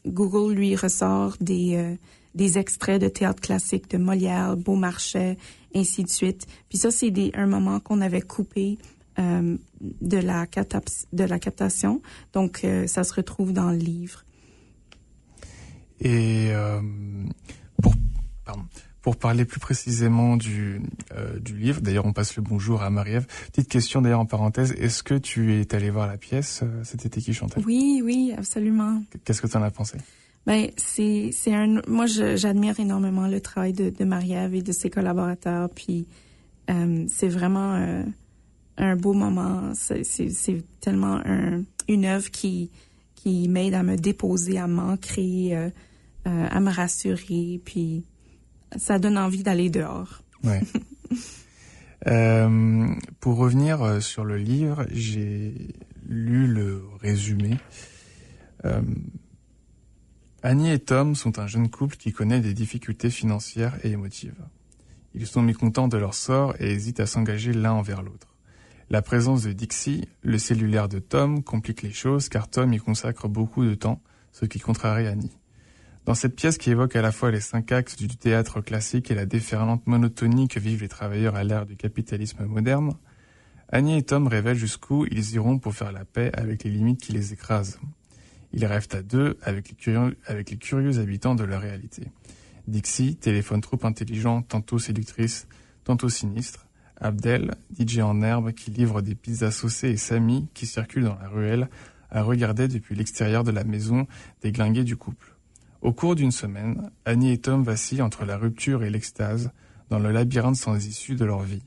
Google 0.06 0.54
lui 0.54 0.76
ressort 0.76 1.36
des 1.40 1.76
euh, 1.76 1.96
des 2.36 2.58
extraits 2.58 3.00
de 3.00 3.08
théâtre 3.08 3.40
classique 3.40 3.90
de 3.90 3.96
Molière, 3.96 4.56
Beaumarchais, 4.56 5.38
ainsi 5.74 6.04
de 6.04 6.10
suite. 6.10 6.46
Puis 6.68 6.78
ça, 6.78 6.90
c'est 6.90 7.12
un 7.34 7.46
moment 7.46 7.80
qu'on 7.80 8.00
avait 8.00 8.20
coupé 8.20 8.78
euh, 9.18 9.56
de 9.80 10.18
la 10.18 11.38
captation. 11.38 12.02
Donc, 12.34 12.60
euh, 12.62 12.86
ça 12.86 13.04
se 13.04 13.14
retrouve 13.14 13.52
dans 13.52 13.70
le 13.70 13.78
livre. 13.78 14.24
Et 16.00 16.48
euh, 16.50 16.82
pour 17.82 17.94
pardon, 18.44 18.64
pour 19.06 19.14
parler 19.14 19.44
plus 19.44 19.60
précisément 19.60 20.36
du, 20.36 20.80
euh, 21.16 21.38
du 21.38 21.56
livre, 21.56 21.80
d'ailleurs 21.80 22.06
on 22.06 22.12
passe 22.12 22.34
le 22.34 22.42
bonjour 22.42 22.82
à 22.82 22.90
Marie-Ève. 22.90 23.28
Petite 23.52 23.68
question 23.68 24.02
d'ailleurs 24.02 24.18
en 24.18 24.26
parenthèse, 24.26 24.72
est-ce 24.72 25.04
que 25.04 25.14
tu 25.14 25.54
es 25.60 25.72
allé 25.76 25.90
voir 25.90 26.08
la 26.08 26.16
pièce 26.16 26.62
euh, 26.64 26.82
cet 26.82 27.06
été 27.06 27.20
qui 27.20 27.32
chantait? 27.32 27.62
Oui, 27.64 28.02
oui, 28.04 28.34
absolument. 28.36 29.00
Qu'est-ce 29.24 29.40
que 29.40 29.46
tu 29.46 29.56
en 29.56 29.62
as 29.62 29.70
pensé? 29.70 29.98
Ben 30.44 30.70
c'est 30.76 31.30
c'est 31.32 31.54
un 31.54 31.82
moi 31.86 32.06
j'admire 32.06 32.80
énormément 32.80 33.28
le 33.28 33.40
travail 33.40 33.72
de, 33.72 33.90
de 33.90 34.04
Marie-Ève 34.04 34.56
et 34.56 34.62
de 34.62 34.72
ses 34.72 34.90
collaborateurs. 34.90 35.70
Puis 35.70 36.08
euh, 36.68 37.04
c'est 37.06 37.28
vraiment 37.28 37.74
euh, 37.74 38.02
un 38.76 38.96
beau 38.96 39.12
moment. 39.12 39.70
C'est 39.74 40.02
c'est 40.02 40.64
tellement 40.80 41.20
un 41.24 41.62
une 41.86 42.06
œuvre 42.06 42.28
qui 42.32 42.72
qui 43.14 43.48
m'aide 43.48 43.74
à 43.74 43.84
me 43.84 43.94
déposer 43.94 44.58
à 44.58 44.66
m'ancrer 44.66 45.50
euh, 45.52 45.70
euh, 46.26 46.48
à 46.50 46.58
me 46.58 46.72
rassurer. 46.72 47.60
Puis 47.64 48.02
ça 48.76 48.98
donne 48.98 49.18
envie 49.18 49.42
d'aller 49.42 49.70
dehors. 49.70 50.22
Ouais. 50.42 50.60
euh, 52.06 52.88
pour 53.20 53.36
revenir 53.36 53.82
euh, 53.82 54.00
sur 54.00 54.24
le 54.24 54.36
livre, 54.36 54.86
j'ai 54.90 55.74
lu 56.08 56.46
le 56.46 56.82
résumé. 57.00 57.58
Euh, 58.64 58.82
Annie 60.42 60.70
et 60.70 60.78
Tom 60.78 61.14
sont 61.14 61.38
un 61.38 61.46
jeune 61.46 61.68
couple 61.68 61.96
qui 61.96 62.12
connaît 62.12 62.40
des 62.40 62.54
difficultés 62.54 63.10
financières 63.10 63.78
et 63.84 63.90
émotives. 63.90 64.40
Ils 65.14 65.26
sont 65.26 65.42
mécontents 65.42 65.88
de 65.88 65.96
leur 65.96 66.14
sort 66.14 66.54
et 66.60 66.70
hésitent 66.70 67.00
à 67.00 67.06
s'engager 67.06 67.52
l'un 67.52 67.72
envers 67.72 68.02
l'autre. 68.02 68.36
La 68.90 69.02
présence 69.02 69.42
de 69.42 69.52
Dixie, 69.52 70.06
le 70.22 70.38
cellulaire 70.38 70.88
de 70.88 71.00
Tom, 71.00 71.42
complique 71.42 71.82
les 71.82 71.92
choses 71.92 72.28
car 72.28 72.48
Tom 72.48 72.72
y 72.72 72.78
consacre 72.78 73.26
beaucoup 73.26 73.64
de 73.64 73.74
temps, 73.74 74.00
ce 74.30 74.44
qui 74.44 74.60
contrarie 74.60 75.06
Annie. 75.06 75.36
Dans 76.06 76.14
cette 76.14 76.36
pièce 76.36 76.56
qui 76.56 76.70
évoque 76.70 76.94
à 76.94 77.02
la 77.02 77.10
fois 77.10 77.32
les 77.32 77.40
cinq 77.40 77.72
axes 77.72 77.96
du 77.96 78.06
théâtre 78.06 78.60
classique 78.60 79.10
et 79.10 79.16
la 79.16 79.26
déferlante 79.26 79.84
monotonie 79.88 80.46
que 80.46 80.60
vivent 80.60 80.82
les 80.82 80.88
travailleurs 80.88 81.34
à 81.34 81.42
l'ère 81.42 81.66
du 81.66 81.74
capitalisme 81.74 82.44
moderne, 82.44 82.92
Annie 83.70 83.98
et 83.98 84.02
Tom 84.04 84.28
révèlent 84.28 84.56
jusqu'où 84.56 85.04
ils 85.10 85.34
iront 85.34 85.58
pour 85.58 85.74
faire 85.74 85.90
la 85.90 86.04
paix 86.04 86.30
avec 86.32 86.62
les 86.62 86.70
limites 86.70 87.00
qui 87.00 87.10
les 87.10 87.32
écrasent. 87.32 87.80
Ils 88.52 88.64
rêvent 88.64 88.86
à 88.92 89.02
deux 89.02 89.36
avec 89.42 89.68
les 89.68 90.56
curieux, 90.58 90.98
habitants 91.00 91.34
de 91.34 91.42
leur 91.42 91.60
réalité. 91.60 92.04
Dixie, 92.68 93.16
téléphone 93.16 93.60
trop 93.60 93.80
intelligent, 93.82 94.42
tantôt 94.42 94.78
séductrice, 94.78 95.48
tantôt 95.82 96.08
sinistre. 96.08 96.68
Abdel, 97.00 97.56
DJ 97.76 97.98
en 97.98 98.22
herbe 98.22 98.52
qui 98.52 98.70
livre 98.70 99.02
des 99.02 99.16
pizzas 99.16 99.50
saucées 99.50 99.88
et 99.88 99.96
Samy 99.96 100.46
qui 100.54 100.66
circule 100.66 101.02
dans 101.02 101.18
la 101.18 101.28
ruelle 101.28 101.68
à 102.10 102.22
regarder 102.22 102.68
depuis 102.68 102.94
l'extérieur 102.94 103.42
de 103.42 103.50
la 103.50 103.64
maison 103.64 104.06
des 104.42 104.52
glingués 104.52 104.84
du 104.84 104.96
couple. 104.96 105.35
Au 105.86 105.92
cours 105.92 106.16
d'une 106.16 106.32
semaine, 106.32 106.90
Annie 107.04 107.30
et 107.30 107.38
Tom 107.38 107.62
vacillent 107.62 108.02
entre 108.02 108.24
la 108.24 108.36
rupture 108.36 108.82
et 108.82 108.90
l'extase 108.90 109.52
dans 109.88 110.00
le 110.00 110.10
labyrinthe 110.10 110.56
sans 110.56 110.84
issue 110.84 111.14
de 111.14 111.24
leur 111.24 111.42
vie. 111.42 111.62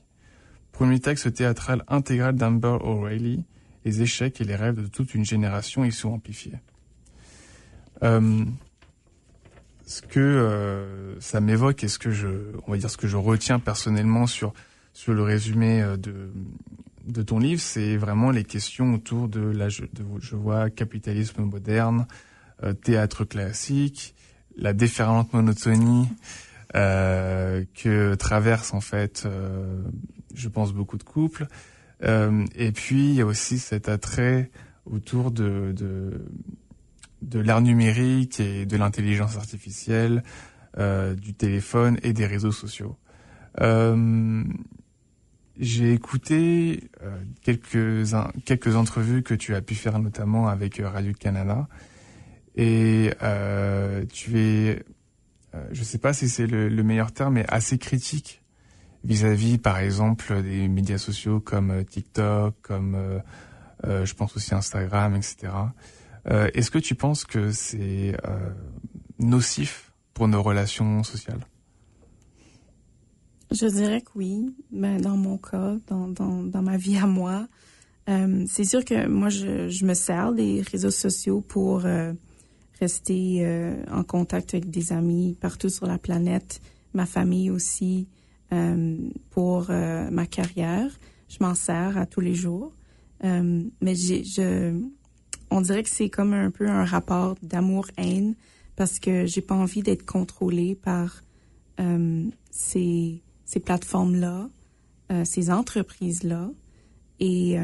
Premier 0.72 1.00
texte 1.00 1.32
théâtral 1.32 1.84
intégral 1.88 2.36
d'Amber 2.36 2.76
O'Reilly, 2.82 3.46
les 3.86 4.02
échecs 4.02 4.38
et 4.42 4.44
les 4.44 4.56
rêves 4.56 4.74
de 4.74 4.88
toute 4.88 5.14
une 5.14 5.24
génération 5.24 5.86
y 5.86 5.90
sont 5.90 6.10
amplifiés. 6.10 6.58
Euh, 8.02 8.44
ce 9.86 10.02
que 10.02 11.16
ça 11.18 11.40
m'évoque 11.40 11.82
et 11.82 11.88
ce 11.88 11.98
que 11.98 12.10
je, 12.10 13.16
retiens 13.16 13.58
personnellement 13.58 14.26
sur 14.26 14.52
le 15.08 15.22
résumé 15.22 15.82
de 15.96 16.30
de 17.06 17.22
ton 17.22 17.38
livre, 17.38 17.60
c'est 17.60 17.96
vraiment 17.96 18.30
les 18.30 18.44
questions 18.44 18.94
autour 18.94 19.28
de 19.28 19.40
la, 19.40 19.68
je, 19.68 19.84
je 20.20 20.36
vois 20.36 20.70
capitalisme 20.70 21.42
moderne, 21.42 22.06
théâtre 22.82 23.24
classique, 23.24 24.14
la 24.56 24.72
déferlante 24.72 25.32
monotonie 25.32 26.08
euh, 26.76 27.64
que 27.74 28.14
traverse 28.14 28.74
en 28.74 28.80
fait, 28.80 29.24
euh, 29.26 29.82
je 30.34 30.48
pense 30.48 30.72
beaucoup 30.72 30.98
de 30.98 31.02
couples. 31.02 31.46
Euh, 32.02 32.44
et 32.54 32.72
puis 32.72 33.08
il 33.08 33.14
y 33.14 33.20
a 33.20 33.26
aussi 33.26 33.58
cet 33.58 33.88
attrait 33.88 34.50
autour 34.86 35.30
de 35.30 35.74
de, 37.22 37.38
l'art 37.38 37.60
numérique 37.60 38.40
et 38.40 38.64
de 38.64 38.76
l'intelligence 38.76 39.36
artificielle, 39.36 40.22
euh, 40.78 41.14
du 41.14 41.34
téléphone 41.34 41.98
et 42.02 42.12
des 42.12 42.26
réseaux 42.26 42.52
sociaux. 42.52 42.96
Euh, 43.60 44.44
j'ai 45.58 45.92
écouté 45.92 46.88
euh, 47.02 47.20
quelques 47.42 48.14
quelques 48.46 48.76
entrevues 48.76 49.22
que 49.22 49.34
tu 49.34 49.54
as 49.54 49.60
pu 49.60 49.74
faire 49.74 49.98
notamment 49.98 50.48
avec 50.48 50.80
Radio 50.82 51.12
Canada 51.12 51.68
et 52.60 53.14
euh, 53.22 54.04
tu 54.12 54.38
es, 54.38 54.84
euh, 55.54 55.66
je 55.72 55.82
sais 55.82 55.96
pas 55.96 56.12
si 56.12 56.28
c'est 56.28 56.46
le, 56.46 56.68
le, 56.68 56.82
meilleur 56.82 57.10
terme, 57.10 57.34
mais 57.34 57.46
assez 57.48 57.78
critique 57.78 58.42
vis-à-vis, 59.02 59.56
par 59.56 59.78
exemple, 59.78 60.42
des 60.42 60.68
médias 60.68 60.98
sociaux 60.98 61.40
comme 61.40 61.70
euh, 61.70 61.84
TikTok, 61.84 62.54
comme 62.60 63.22
euh, 63.86 64.04
je 64.04 64.14
pense 64.14 64.36
aussi 64.36 64.54
Instagram, 64.54 65.16
etc. 65.16 65.52
Est-ce 66.26 66.70
que 66.70 66.78
tu 66.78 66.94
penses 66.94 67.24
que 67.24 67.50
c'est 67.50 68.14
nocif 69.18 69.90
pour 70.12 70.28
nos 70.28 70.42
relations 70.42 71.02
sociales? 71.02 71.40
Je 73.50 73.64
dirais 73.66 74.02
que 74.02 74.10
oui. 74.16 74.54
Ben, 74.70 75.00
dans 75.00 75.16
mon 75.16 75.38
cas, 75.38 75.76
dans, 75.86 76.08
dans, 76.08 76.42
dans 76.42 76.60
ma 76.60 76.76
vie 76.76 76.98
à 76.98 77.06
moi, 77.06 77.48
c'est 78.06 78.64
sûr 78.64 78.84
que 78.84 79.08
moi, 79.08 79.30
je, 79.30 79.70
je, 79.70 79.86
me 79.86 79.94
sers 79.94 80.34
des 80.34 80.60
réseaux 80.60 80.90
sociaux 80.90 81.40
pour 81.40 81.86
rester 82.80 83.38
euh, 83.40 83.84
en 83.90 84.02
contact 84.02 84.54
avec 84.54 84.70
des 84.70 84.92
amis 84.92 85.36
partout 85.40 85.68
sur 85.68 85.86
la 85.86 85.98
planète, 85.98 86.60
ma 86.94 87.06
famille 87.06 87.50
aussi, 87.50 88.08
euh, 88.52 88.96
pour 89.30 89.66
euh, 89.70 90.10
ma 90.10 90.26
carrière. 90.26 90.90
Je 91.28 91.36
m'en 91.40 91.54
sers 91.54 91.96
à 91.96 92.06
tous 92.06 92.20
les 92.20 92.34
jours. 92.34 92.72
Mais 93.22 93.94
j'ai, 93.94 94.24
je, 94.24 94.74
on 95.50 95.60
dirait 95.60 95.82
que 95.82 95.90
c'est 95.90 96.08
comme 96.08 96.32
un 96.32 96.50
peu 96.50 96.66
un 96.66 96.86
rapport 96.86 97.36
d'amour-haine 97.42 98.34
parce 98.76 98.98
que 98.98 99.26
j'ai 99.26 99.42
pas 99.42 99.54
envie 99.54 99.82
d'être 99.82 100.06
contrôlée 100.06 100.74
par 100.74 101.22
ces, 102.50 103.22
ces 103.44 103.60
plateformes-là, 103.60 104.48
ces 105.24 105.50
entreprises-là. 105.50 106.50
Et 107.20 107.58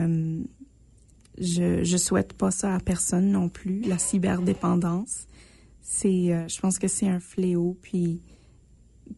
je, 1.39 1.85
je 1.85 1.97
souhaite 1.97 2.33
pas 2.33 2.51
ça 2.51 2.75
à 2.75 2.81
personne 2.81 3.31
non 3.31 3.49
plus. 3.49 3.81
La 3.83 3.99
cyberdépendance, 3.99 5.27
c'est, 5.81 6.33
euh, 6.33 6.49
je 6.49 6.61
pense 6.61 6.79
que 6.79 6.89
c'est 6.89 7.09
un 7.09 7.21
fléau. 7.21 7.77
Puis, 7.83 8.21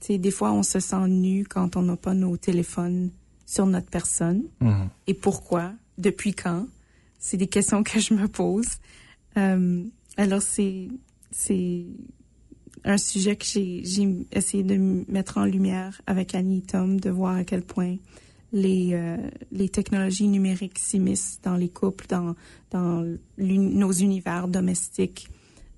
tu 0.00 0.06
sais, 0.06 0.18
des 0.18 0.30
fois, 0.30 0.52
on 0.52 0.62
se 0.62 0.80
sent 0.80 1.08
nu 1.08 1.44
quand 1.44 1.76
on 1.76 1.82
n'a 1.82 1.96
pas 1.96 2.14
nos 2.14 2.36
téléphones 2.36 3.10
sur 3.46 3.66
notre 3.66 3.88
personne. 3.88 4.44
Mmh. 4.60 4.84
Et 5.06 5.14
pourquoi? 5.14 5.72
Depuis 5.96 6.34
quand? 6.34 6.66
C'est 7.18 7.36
des 7.36 7.46
questions 7.46 7.82
que 7.82 7.98
je 7.98 8.14
me 8.14 8.28
pose. 8.28 8.68
Euh, 9.36 9.84
alors, 10.16 10.42
c'est, 10.42 10.88
c'est 11.30 11.86
un 12.84 12.98
sujet 12.98 13.36
que 13.36 13.44
j'ai, 13.44 13.82
j'ai 13.84 14.26
essayé 14.32 14.62
de 14.62 14.76
mettre 15.08 15.38
en 15.38 15.44
lumière 15.44 16.00
avec 16.06 16.34
Annie 16.34 16.58
et 16.58 16.62
Tom, 16.62 17.00
de 17.00 17.10
voir 17.10 17.36
à 17.36 17.44
quel 17.44 17.62
point 17.62 17.96
les, 18.52 18.94
euh, 18.94 19.16
les 19.52 19.68
technologies 19.68 20.28
numériques 20.28 20.78
s'immiscent 20.78 21.40
dans 21.42 21.56
les 21.56 21.68
couples, 21.68 22.06
dans, 22.08 22.34
dans 22.70 23.04
nos 23.36 23.92
univers 23.92 24.48
domestiques, 24.48 25.28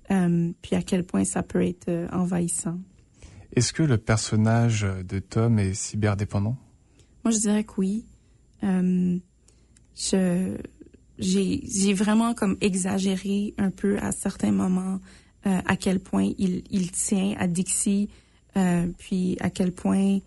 euh, 0.09 0.51
puis 0.61 0.75
à 0.75 0.81
quel 0.81 1.05
point 1.05 1.25
ça 1.25 1.43
peut 1.43 1.65
être 1.65 1.89
euh, 1.89 2.07
envahissant. 2.11 2.79
Est-ce 3.55 3.73
que 3.73 3.83
le 3.83 3.97
personnage 3.97 4.81
de 4.81 5.19
Tom 5.19 5.59
est 5.59 5.73
cyberdépendant? 5.73 6.55
Moi, 7.25 7.31
je 7.31 7.39
dirais 7.39 7.63
que 7.65 7.73
oui. 7.77 8.05
Euh, 8.63 9.17
je, 9.95 10.57
j'ai, 11.19 11.63
j'ai 11.65 11.93
vraiment 11.93 12.33
comme 12.33 12.57
exagéré 12.61 13.53
un 13.57 13.69
peu 13.69 13.97
à 13.99 14.11
certains 14.11 14.51
moments 14.51 14.99
à 15.43 15.75
quel 15.75 15.99
point 15.99 16.31
il, 16.37 16.63
il 16.69 16.91
tient 16.91 17.33
à 17.39 17.47
Dixie, 17.47 18.09
puis 18.99 19.37
à 19.39 19.49
quel 19.49 19.71
point 19.71 20.19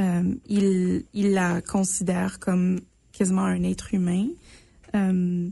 euh, 0.00 0.34
il, 0.48 1.04
il 1.12 1.32
la 1.32 1.60
considère 1.60 2.38
comme 2.38 2.80
quasiment 3.12 3.44
un 3.44 3.62
être 3.62 3.94
humain. 3.94 4.28
Euh, 4.94 5.48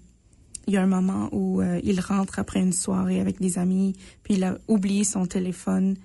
il 0.67 0.75
y 0.75 0.77
a 0.77 0.83
un 0.83 0.87
moment 0.87 1.29
où 1.33 1.61
euh, 1.61 1.81
il 1.83 2.01
rentre 2.01 2.39
après 2.39 2.61
une 2.61 2.73
soirée 2.73 3.21
avec 3.21 3.41
des 3.41 3.59
amis, 3.59 3.95
puis 4.23 4.35
il 4.35 4.45
a 4.45 4.59
oublié 4.69 5.05
son 5.05 5.27
téléphone 5.27 5.97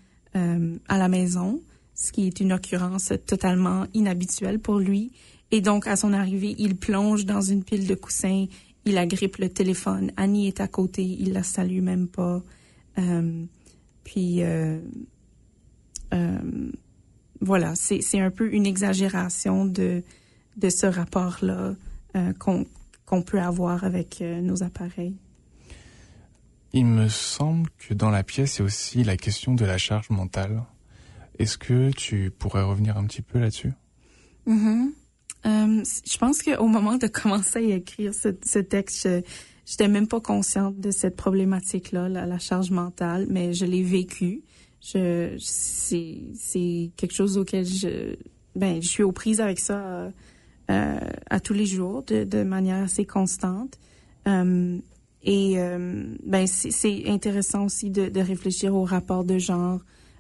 à 0.90 0.98
la 0.98 1.08
maison, 1.08 1.62
ce 1.94 2.12
qui 2.12 2.28
est 2.28 2.42
une 2.42 2.52
occurrence 2.52 3.14
totalement 3.26 3.86
inhabituelle 3.94 4.60
pour 4.60 4.80
lui. 4.80 5.14
Et 5.52 5.62
donc, 5.62 5.88
à 5.88 5.96
son 5.96 6.12
arrivée, 6.12 6.56
il 6.58 6.76
plonge 6.76 7.26
dans 7.26 7.40
une 7.40 7.64
pile 7.64 7.88
de 7.88 7.96
coussins, 7.96 8.48
il 8.84 8.98
agrippe 8.98 9.38
le 9.38 9.48
téléphone. 9.48 10.12
Annie 10.18 10.48
est 10.48 10.60
à 10.60 10.68
côté, 10.68 11.04
il 11.06 11.32
la 11.32 11.44
salue 11.44 11.80
même 11.80 12.10
pas. 12.10 12.44
Puis, 14.04 14.42
voilà, 17.46 17.76
c'est 17.76 18.20
un 18.20 18.32
peu 18.32 18.52
une 18.52 18.66
exagération 18.66 19.66
de, 19.66 20.04
de 20.58 20.70
ce 20.70 20.88
rapport-là 20.88 21.76
euh, 22.16 22.34
qu'on 23.06 23.22
peut 23.22 23.40
avoir 23.40 23.84
avec 23.84 24.22
euh, 24.22 24.42
nos 24.42 24.64
appareils. 24.64 25.16
Il 26.74 26.88
me 26.88 27.08
semble 27.08 27.70
que 27.78 27.94
dans 27.94 28.10
la 28.10 28.24
pièce, 28.24 28.58
il 28.58 28.60
y 28.60 28.62
a 28.64 28.66
aussi 28.66 29.04
la 29.04 29.16
question 29.16 29.54
de 29.54 29.64
la 29.64 29.78
charge 29.78 30.10
mentale. 30.10 30.64
Est-ce 31.38 31.58
que 31.58 31.92
tu 31.92 32.32
pourrais 32.32 32.64
revenir 32.64 32.98
un 32.98 33.06
petit 33.06 33.22
peu 33.22 33.40
là-dessus? 33.40 33.74
Mm 34.48 34.58
-hmm. 34.58 34.92
euh, 35.46 35.84
je 36.12 36.18
pense 36.18 36.42
qu'au 36.44 36.68
moment 36.68 36.98
de 36.98 37.08
commencer 37.08 37.72
à 37.74 37.76
écrire 37.76 38.14
ce, 38.14 38.30
ce 38.44 38.60
texte, 38.60 39.04
je 39.04 39.72
n'étais 39.72 39.88
même 39.88 40.08
pas 40.08 40.22
consciente 40.22 40.80
de 40.80 40.92
cette 40.92 41.16
problématique-là, 41.16 42.10
la, 42.10 42.26
la, 42.26 42.40
charge 42.40 42.72
mentale, 42.72 43.28
mais 43.30 43.54
je 43.54 43.66
l'ai 43.66 43.84
vécue 43.84 44.42
je 44.94 45.36
c'est 45.40 46.22
c'est 46.36 46.92
quelque 46.96 47.14
chose 47.14 47.38
auquel 47.38 47.66
je 47.66 48.16
ben 48.56 48.82
je 48.82 48.88
suis 48.88 49.04
aux 49.04 49.12
prises 49.12 49.42
avec 49.42 49.60
ça 49.60 50.12
euh, 50.70 51.00
à 51.30 51.40
tous 51.40 51.54
les 51.54 51.66
jours 51.66 52.04
de, 52.04 52.24
de 52.24 52.44
manière 52.44 52.84
assez 52.84 53.06
constante. 53.06 53.78
Euh, 54.28 54.78
et 55.24 55.54
euh, 55.58 56.16
ben 56.24 56.46
c'est 56.48 57.08
intéressant 57.08 57.66
aussi 57.66 57.90
de, 57.90 58.10
de, 58.10 58.20
réfléchir 58.20 58.76
au 58.76 58.84
rapport 58.84 59.24
de 59.24 59.38
genre 59.38 59.80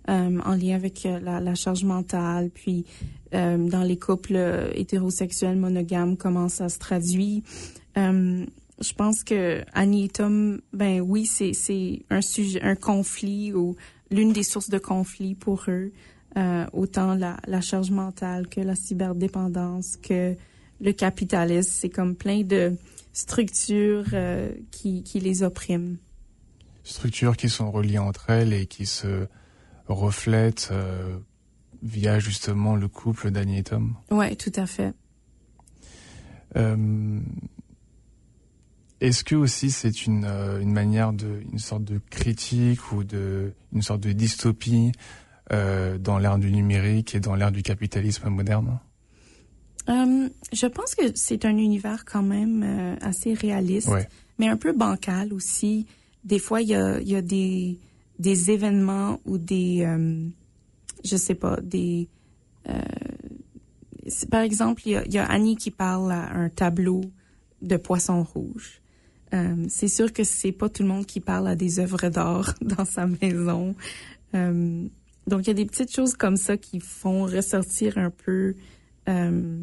euh, 0.09 0.39
en 0.43 0.55
lien 0.55 0.75
avec 0.75 1.03
la, 1.03 1.39
la 1.39 1.55
charge 1.55 1.83
mentale. 1.83 2.49
Puis 2.53 2.85
dans 3.31 3.83
les 3.83 3.97
couples 3.97 4.39
hétérosexuels 4.75 5.57
monogames 5.57 6.15
comment 6.15 6.47
ça 6.47 6.69
se 6.69 6.79
traduit. 6.79 7.43
Je 7.97 8.93
pense 8.95 9.25
que 9.25 9.61
Annie 9.73 10.05
et 10.05 10.09
Tom 10.09 10.61
ben 10.71 11.01
oui 11.01 11.25
c'est 11.25 11.51
c'est 11.51 12.03
un 12.09 12.21
sujet 12.21 12.61
un 12.61 12.75
conflit 12.75 13.51
ou 13.51 13.75
l'une 14.11 14.33
des 14.33 14.43
sources 14.43 14.69
de 14.69 14.77
conflit 14.77 15.35
pour 15.35 15.65
eux, 15.67 15.91
euh, 16.37 16.65
autant 16.73 17.15
la, 17.15 17.37
la, 17.47 17.61
charge 17.61 17.91
mentale 17.91 18.47
que 18.47 18.59
la 18.59 18.75
cyberdépendance, 18.75 19.97
que 19.97 20.35
le 20.81 20.91
capitalisme. 20.91 21.71
C'est 21.71 21.89
comme 21.89 22.15
plein 22.15 22.43
de 22.43 22.75
structures 23.13 24.05
euh, 24.13 24.51
qui, 24.71 25.03
qui 25.03 25.19
les 25.19 25.43
oppriment. 25.43 25.97
Structures 26.83 27.37
qui 27.37 27.49
sont 27.49 27.71
reliées 27.71 27.97
entre 27.97 28.29
elles 28.29 28.53
et 28.53 28.65
qui 28.65 28.85
se 28.85 29.27
reflètent 29.87 30.69
euh, 30.71 31.17
via 31.81 32.19
justement 32.19 32.75
le 32.75 32.87
couple 32.87 33.31
d'Annie 33.31 33.59
et 33.59 33.63
Tom. 33.63 33.95
Oui, 34.11 34.35
tout 34.35 34.51
à 34.55 34.65
fait. 34.65 34.93
Est-ce 39.05 39.23
que 39.23 39.35
aussi 39.35 39.69
c'est 39.69 40.07
une, 40.07 40.25
euh, 40.25 40.59
une 40.59 40.73
manière 40.73 41.13
de 41.13 41.41
une 41.51 41.59
sorte 41.59 41.83
de 41.83 42.01
critique 42.09 42.91
ou 42.91 43.03
de 43.03 43.53
une 43.71 43.83
sorte 43.83 44.01
de 44.01 44.11
dystopie 44.13 44.93
euh, 45.51 45.99
dans 45.99 46.17
l'ère 46.17 46.39
du 46.39 46.51
numérique 46.51 47.13
et 47.13 47.19
dans 47.19 47.35
l'ère 47.35 47.51
du 47.51 47.61
capitalisme 47.61 48.29
moderne? 48.29 48.79
Euh, 49.89 50.27
Je 50.51 50.65
pense 50.65 50.95
que 50.95 51.03
c'est 51.13 51.45
un 51.45 51.55
univers 51.55 52.03
quand 52.03 52.23
même 52.23 52.63
euh, 52.63 52.95
assez 52.99 53.35
réaliste, 53.35 53.89
ouais. 53.89 54.07
mais 54.39 54.47
un 54.47 54.57
peu 54.57 54.73
bancal 54.73 55.33
aussi. 55.33 55.85
Des 56.23 56.39
fois, 56.39 56.63
il 56.63 56.69
y 56.69 56.75
a, 56.75 56.99
y 56.99 57.15
a 57.15 57.21
des, 57.21 57.77
des 58.17 58.49
événements 58.49 59.19
ou 59.25 59.37
des, 59.37 59.87
je 61.03 61.15
sais 61.15 61.35
pas, 61.35 61.61
des... 61.61 62.09
Par 64.31 64.41
exemple, 64.41 64.81
il 64.87 64.93
y 64.93 64.95
a, 64.95 65.07
y 65.07 65.19
a 65.19 65.25
Annie 65.25 65.55
qui 65.55 65.69
parle 65.69 66.11
à 66.11 66.33
un 66.33 66.49
tableau 66.49 67.01
de 67.61 67.77
poisson 67.77 68.23
rouge. 68.23 68.81
Euh, 69.35 69.65
c'est 69.67 69.87
sûr 69.89 70.13
que 70.13 70.23
c'est 70.23 70.51
pas 70.53 70.69
tout 70.69 70.81
le 70.83 70.89
monde 70.89 71.05
qui 71.05 71.19
parle 71.19 71.47
à 71.47 71.55
des 71.55 71.79
œuvres 71.79 72.07
d'art 72.09 72.53
dans 72.61 72.85
sa 72.85 73.05
maison. 73.05 73.75
Euh, 74.33 74.87
donc, 75.27 75.41
il 75.43 75.47
y 75.47 75.51
a 75.51 75.53
des 75.55 75.65
petites 75.65 75.93
choses 75.93 76.15
comme 76.15 76.37
ça 76.37 76.55
qui 76.57 76.79
font 76.79 77.23
ressortir 77.25 77.97
un 77.97 78.11
peu 78.11 78.55
euh, 79.09 79.61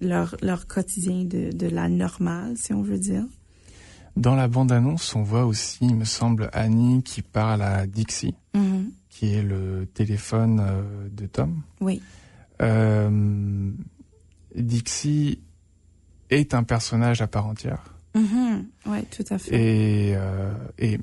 leur, 0.00 0.36
leur 0.42 0.66
quotidien 0.66 1.24
de, 1.24 1.50
de 1.50 1.66
la 1.68 1.88
normale, 1.88 2.56
si 2.56 2.72
on 2.74 2.82
veut 2.82 2.98
dire. 2.98 3.24
Dans 4.16 4.34
la 4.34 4.48
bande-annonce, 4.48 5.14
on 5.14 5.22
voit 5.22 5.44
aussi, 5.46 5.78
il 5.82 5.94
me 5.96 6.04
semble, 6.04 6.50
Annie 6.52 7.02
qui 7.02 7.22
parle 7.22 7.62
à 7.62 7.86
Dixie, 7.86 8.34
Mhm. 8.54 8.90
qui 9.10 9.32
est 9.34 9.42
le 9.42 9.86
téléphone 9.92 10.62
de 11.10 11.26
Tom. 11.26 11.62
Oui. 11.80 12.00
Dixie 14.54 15.40
est 16.30 16.54
un 16.54 16.62
personnage 16.64 17.20
à 17.20 17.26
part 17.26 17.46
entière. 17.46 17.95
Mhm. 18.16 18.66
Oui, 18.86 19.04
tout 19.10 19.24
à 19.28 19.36
fait. 19.36 19.54
Et, 19.54 20.16
euh, 20.16 20.54
et, 20.78 20.98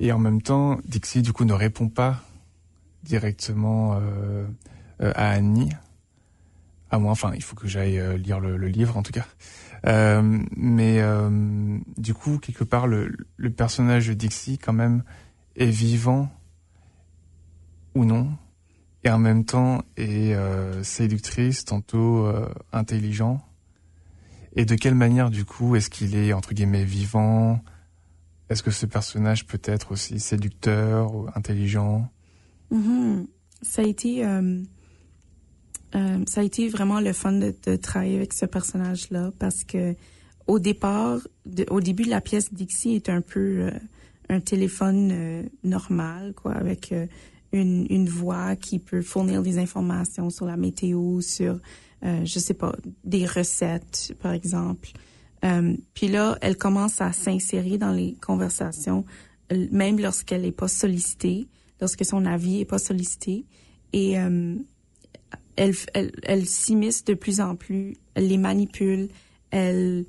et 0.00 0.10
en 0.10 0.18
même 0.18 0.42
temps, 0.42 0.78
Dixie, 0.84 1.22
du 1.22 1.32
coup, 1.32 1.44
ne 1.44 1.52
répond 1.52 1.88
pas 1.88 2.20
directement 3.04 3.94
euh, 3.94 4.44
euh, 5.00 5.12
à 5.14 5.30
Annie. 5.30 5.70
À 6.90 6.98
moi, 6.98 7.12
enfin, 7.12 7.32
il 7.36 7.42
faut 7.42 7.54
que 7.54 7.68
j'aille 7.68 8.00
lire 8.18 8.40
le, 8.40 8.56
livre, 8.66 8.96
en 8.96 9.02
tout 9.02 9.12
cas. 9.12 9.26
Mais 10.56 11.02
du 11.96 12.14
coup, 12.14 12.38
quelque 12.38 12.64
part, 12.64 12.86
le, 12.86 13.12
le 13.36 13.50
personnage 13.50 14.08
de 14.08 14.14
Dixie, 14.14 14.58
quand 14.58 14.72
même, 14.72 15.02
est 15.56 15.70
vivant 15.70 16.30
ou 17.94 18.04
non, 18.04 18.30
et 19.02 19.10
en 19.10 19.18
même 19.18 19.44
temps 19.44 19.82
est 19.96 20.36
séductrice, 20.84 21.64
tantôt 21.64 22.32
intelligent. 22.72 23.44
Et 24.56 24.64
de 24.64 24.74
quelle 24.74 24.94
manière, 24.94 25.30
du 25.30 25.44
coup, 25.44 25.74
est-ce 25.76 25.90
qu'il 25.90 26.14
est, 26.14 26.32
entre 26.32 26.54
guillemets, 26.54 26.84
vivant? 26.84 27.60
Est-ce 28.48 28.62
que 28.62 28.70
ce 28.70 28.86
personnage 28.86 29.46
peut 29.46 29.60
être 29.64 29.92
aussi 29.92 30.20
séducteur 30.20 31.14
ou 31.14 31.26
intelligent? 31.34 32.08
Mhm. 32.70 33.26
Ça 33.62 33.82
a 33.82 33.84
été, 33.84 34.24
euh, 34.24 34.60
euh, 35.94 36.18
ça 36.26 36.40
a 36.40 36.44
été 36.44 36.68
vraiment 36.68 37.00
le 37.00 37.12
fun 37.12 37.32
de, 37.32 37.76
travailler 37.76 38.16
avec 38.16 38.32
ce 38.34 38.46
personnage-là 38.46 39.32
parce 39.38 39.64
que 39.64 39.96
au 40.46 40.58
départ, 40.58 41.20
au 41.70 41.80
début 41.80 42.04
la 42.04 42.20
pièce, 42.20 42.52
Dixie 42.52 42.94
est 42.94 43.08
un 43.08 43.22
peu 43.22 43.40
euh, 43.40 43.70
un 44.28 44.40
téléphone 44.40 45.48
normal, 45.64 46.34
quoi, 46.34 46.52
avec 46.52 46.94
une, 47.52 47.86
une 47.88 48.08
voix 48.08 48.54
qui 48.56 48.78
peut 48.78 49.00
fournir 49.00 49.42
des 49.42 49.58
informations 49.58 50.28
sur 50.28 50.44
la 50.44 50.58
météo, 50.58 51.22
sur, 51.22 51.58
euh, 52.04 52.24
je 52.24 52.38
sais 52.38 52.54
pas, 52.54 52.74
des 53.04 53.26
recettes, 53.26 54.14
par 54.20 54.32
exemple. 54.32 54.90
Euh, 55.44 55.76
puis 55.92 56.08
là, 56.08 56.38
elle 56.40 56.56
commence 56.56 57.00
à 57.00 57.12
s'insérer 57.12 57.78
dans 57.78 57.92
les 57.92 58.14
conversations, 58.20 59.04
euh, 59.52 59.66
même 59.70 59.98
lorsqu'elle 59.98 60.42
n'est 60.42 60.52
pas 60.52 60.68
sollicitée, 60.68 61.48
lorsque 61.80 62.04
son 62.04 62.24
avis 62.24 62.60
est 62.60 62.64
pas 62.64 62.78
sollicité. 62.78 63.44
Et 63.92 64.18
euh, 64.18 64.56
elle, 65.56 65.74
elle, 65.92 66.12
elle 66.22 66.46
s'immisce 66.46 67.04
de 67.04 67.14
plus 67.14 67.40
en 67.40 67.56
plus, 67.56 67.96
elle 68.14 68.28
les 68.28 68.38
manipule, 68.38 69.08
elle, 69.50 70.06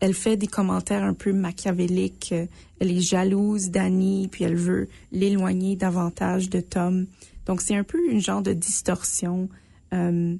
elle 0.00 0.14
fait 0.14 0.36
des 0.36 0.46
commentaires 0.46 1.04
un 1.04 1.14
peu 1.14 1.32
machiavéliques, 1.32 2.34
elle 2.80 2.90
est 2.90 3.00
jalouse 3.00 3.70
d'Annie, 3.70 4.28
puis 4.28 4.44
elle 4.44 4.56
veut 4.56 4.88
l'éloigner 5.12 5.76
davantage 5.76 6.50
de 6.50 6.60
Tom. 6.60 7.06
Donc 7.46 7.62
c'est 7.62 7.76
un 7.76 7.84
peu 7.84 7.98
une 8.10 8.20
genre 8.20 8.42
de 8.42 8.52
distorsion 8.52 9.48
euh, 9.94 10.36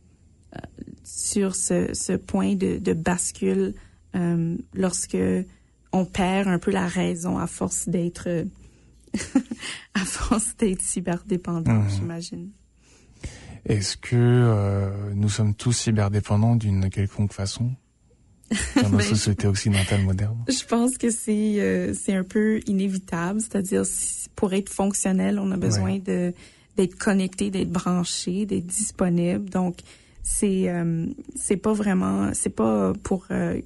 sur 1.05 1.55
ce, 1.55 1.93
ce 1.95 2.13
point 2.15 2.55
de, 2.55 2.79
de 2.79 2.93
bascule 2.93 3.75
euh, 4.17 4.57
lorsque 4.75 5.17
on 5.93 6.05
perd 6.05 6.49
un 6.49 6.59
peu 6.59 6.71
la 6.71 6.87
raison 6.87 7.39
à 7.39 7.47
force 7.47 7.89
d'être 7.89 8.29
à 9.95 10.05
force 10.05 10.57
d'être 10.57 10.83
cyberdépendant, 10.83 11.73
Mhm. 11.73 11.91
j'imagine. 11.91 12.51
Est-ce 13.65 13.97
que 13.97 14.15
euh, 14.17 15.13
nous 15.15 15.29
sommes 15.29 15.55
tous 15.55 15.73
cyberdépendants 15.73 16.57
d'une 16.57 16.89
quelconque 16.91 17.33
façon 17.33 17.73
dans 18.77 18.89
nos 18.91 18.99
Ben, 18.99 19.05
sociétés 19.05 19.47
occidentales 19.47 20.03
modernes? 20.03 20.45
Je 20.49 20.65
pense 20.65 20.97
que 20.97 21.11
c'est 21.11 21.61
euh, 21.61 21.93
c'est 21.95 22.15
un 22.15 22.25
peu 22.25 22.61
inévitable, 22.67 23.41
c'est-à-dire 23.41 23.85
si- 23.85 24.29
pour 24.37 24.53
être 24.55 24.69
fonctionnel, 24.71 25.39
on 25.39 25.51
a 25.51 25.57
besoin 25.57 25.93
Ouais. 25.95 25.99
de 26.01 26.33
d'être 26.77 26.95
connecté, 26.97 27.51
d'être 27.51 27.71
branché, 27.73 28.47
d'être 28.47 28.67
disponible. 28.67 29.51
Donc 29.51 29.79
c'est 30.31 30.69
euh, 30.69 31.07
c'est 31.37 31.57
pas 31.57 31.73
vraiment 31.73 32.31
c'est 32.35 32.51
pas 32.55 32.93
pour 33.03 33.25
euh, 33.31 33.61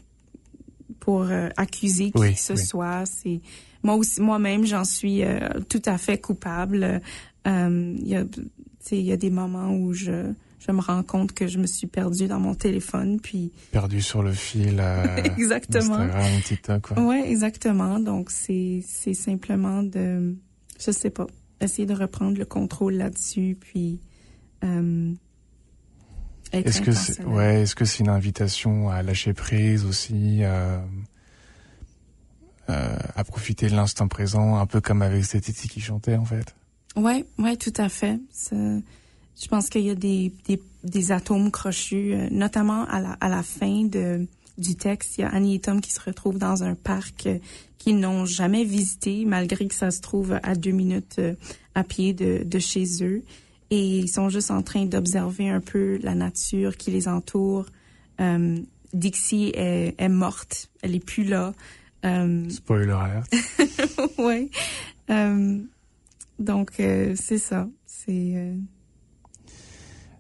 pour 1.01 1.23
euh, 1.23 1.49
accuser 1.57 2.13
qui 2.13 2.21
Oui, 2.21 2.35
que 2.35 2.39
ce 2.41 2.53
oui. 2.53 2.59
soit, 2.65 3.05
c'est 3.05 3.41
moi 3.83 3.97
aussi 3.97 4.21
moi-même 4.21 4.65
j'en 4.65 4.85
suis 4.85 5.25
euh, 5.25 5.41
tout 5.69 5.83
à 5.87 5.99
fait 5.99 6.19
coupable. 6.19 7.01
Euh, 7.49 7.95
Il 7.99 8.07
y 8.09 8.15
a 8.15 8.25
tu 8.25 8.41
sais, 8.81 8.97
il 8.99 9.05
y 9.05 9.13
a 9.13 9.17
des 9.17 9.31
moments 9.31 9.75
où 9.75 9.93
je 9.93 10.33
je 10.61 10.71
me 10.71 10.81
rends 10.81 11.03
compte 11.03 11.33
que 11.33 11.49
je 11.49 11.59
me 11.59 11.67
suis 11.67 11.89
perdue 11.89 12.29
dans 12.29 12.39
mon 12.39 12.55
téléphone 12.55 13.19
puis 13.21 13.51
Perdu 13.73 14.01
sur 14.01 14.23
le 14.23 14.31
fil 14.33 14.79
euh, 14.79 15.17
Exactement. 15.37 15.95
Instagram, 15.97 16.41
TikTok, 16.45 16.83
quoi. 16.95 17.03
Ouais, 17.03 17.29
exactement. 17.29 17.99
Donc 17.99 18.31
c'est 18.31 18.85
c'est 18.87 19.15
simplement 19.15 19.83
de 19.83 20.37
je 20.79 20.91
sais 20.93 21.11
pas, 21.11 21.27
essayer 21.61 21.87
de 21.87 21.95
reprendre 21.95 22.39
le 22.39 22.45
contrôle 22.45 22.95
là-dessus 22.95 23.57
puis 23.61 23.99
euh, 24.63 25.13
Est-ce 26.53 26.83
que 26.83 26.93
c'est 26.93 27.25
ouais, 27.25 27.63
est-ce 27.63 27.75
que 27.75 27.87
c'est 27.87 28.01
une 28.01 28.11
invitation 28.11 28.91
à 28.91 29.03
lâcher 29.03 29.33
prise 29.33 29.87
aussi, 29.87 30.45
euh, 30.45 30.79
euh, 32.69 32.97
à 33.17 33.25
profiter 33.25 33.69
de 33.69 33.75
l'instant 33.75 34.07
présent, 34.07 34.57
un 34.57 34.67
peu 34.67 34.83
comme 34.83 35.01
avec 35.01 35.25
cette 35.25 35.45
Titi 35.45 35.69
qui 35.69 35.81
chantait 35.81 36.17
en 36.17 36.27
fait? 36.27 36.55
Ouais, 36.95 37.25
ouais, 37.39 37.57
tout 37.57 37.73
à 37.79 37.89
fait. 37.89 38.21
Je 38.51 39.49
pense 39.49 39.71
qu'il 39.71 39.83
y 39.83 39.91
a 39.91 39.95
des, 39.95 40.31
des, 40.47 40.61
des 40.85 41.11
atomes 41.11 41.51
crochus, 41.51 42.13
euh, 42.13 42.29
notamment 42.31 42.85
à 42.85 43.01
la, 43.01 43.17
à 43.21 43.31
la 43.31 43.43
fin 43.43 43.85
de, 43.87 44.27
du 44.59 44.77
texte. 44.77 45.17
Il 45.17 45.23
y 45.23 45.25
a 45.25 45.31
Annie 45.31 45.55
et 45.55 45.61
Tom 45.61 45.81
qui 45.81 45.91
se 45.91 46.01
retrouvent 46.01 46.39
dans 46.39 46.65
un 46.65 46.75
parc 46.75 47.29
qu'ils 47.79 47.99
n'ont 47.99 48.27
jamais 48.27 48.65
visité, 48.65 49.25
malgré 49.25 49.67
que 49.67 49.75
ça 49.75 49.91
se 49.91 50.03
trouve 50.03 50.39
à 50.43 50.55
deux 50.55 50.71
minutes 50.71 51.19
à 51.75 51.83
pied 51.83 52.13
de, 52.13 52.43
de 52.45 52.59
chez 52.59 52.85
eux. 53.01 53.25
Et 53.73 54.01
ils 54.01 54.09
sont 54.09 54.29
juste 54.29 54.51
en 54.51 54.61
train 54.61 54.85
d'observer 54.85 55.49
un 55.49 55.61
peu 55.61 55.99
la 56.03 56.15
nature 56.15 56.77
qui 56.77 56.91
les 56.91 57.09
entoure. 57.09 57.65
Euh, 58.21 58.59
Dixie 58.93 59.51
est, 59.55 59.95
est 59.97 60.11
morte, 60.11 60.69
elle 60.83 60.95
est 60.95 61.03
plus 61.03 61.25
là. 61.25 61.55
Euh, 62.05 62.47
Spoiler 62.51 62.93
alert. 62.93 63.33
ouais. 64.19 64.51
Euh, 65.09 65.59
donc 66.39 66.73
c'est 66.77 67.39
ça. 67.39 67.67
C'est 67.87 68.53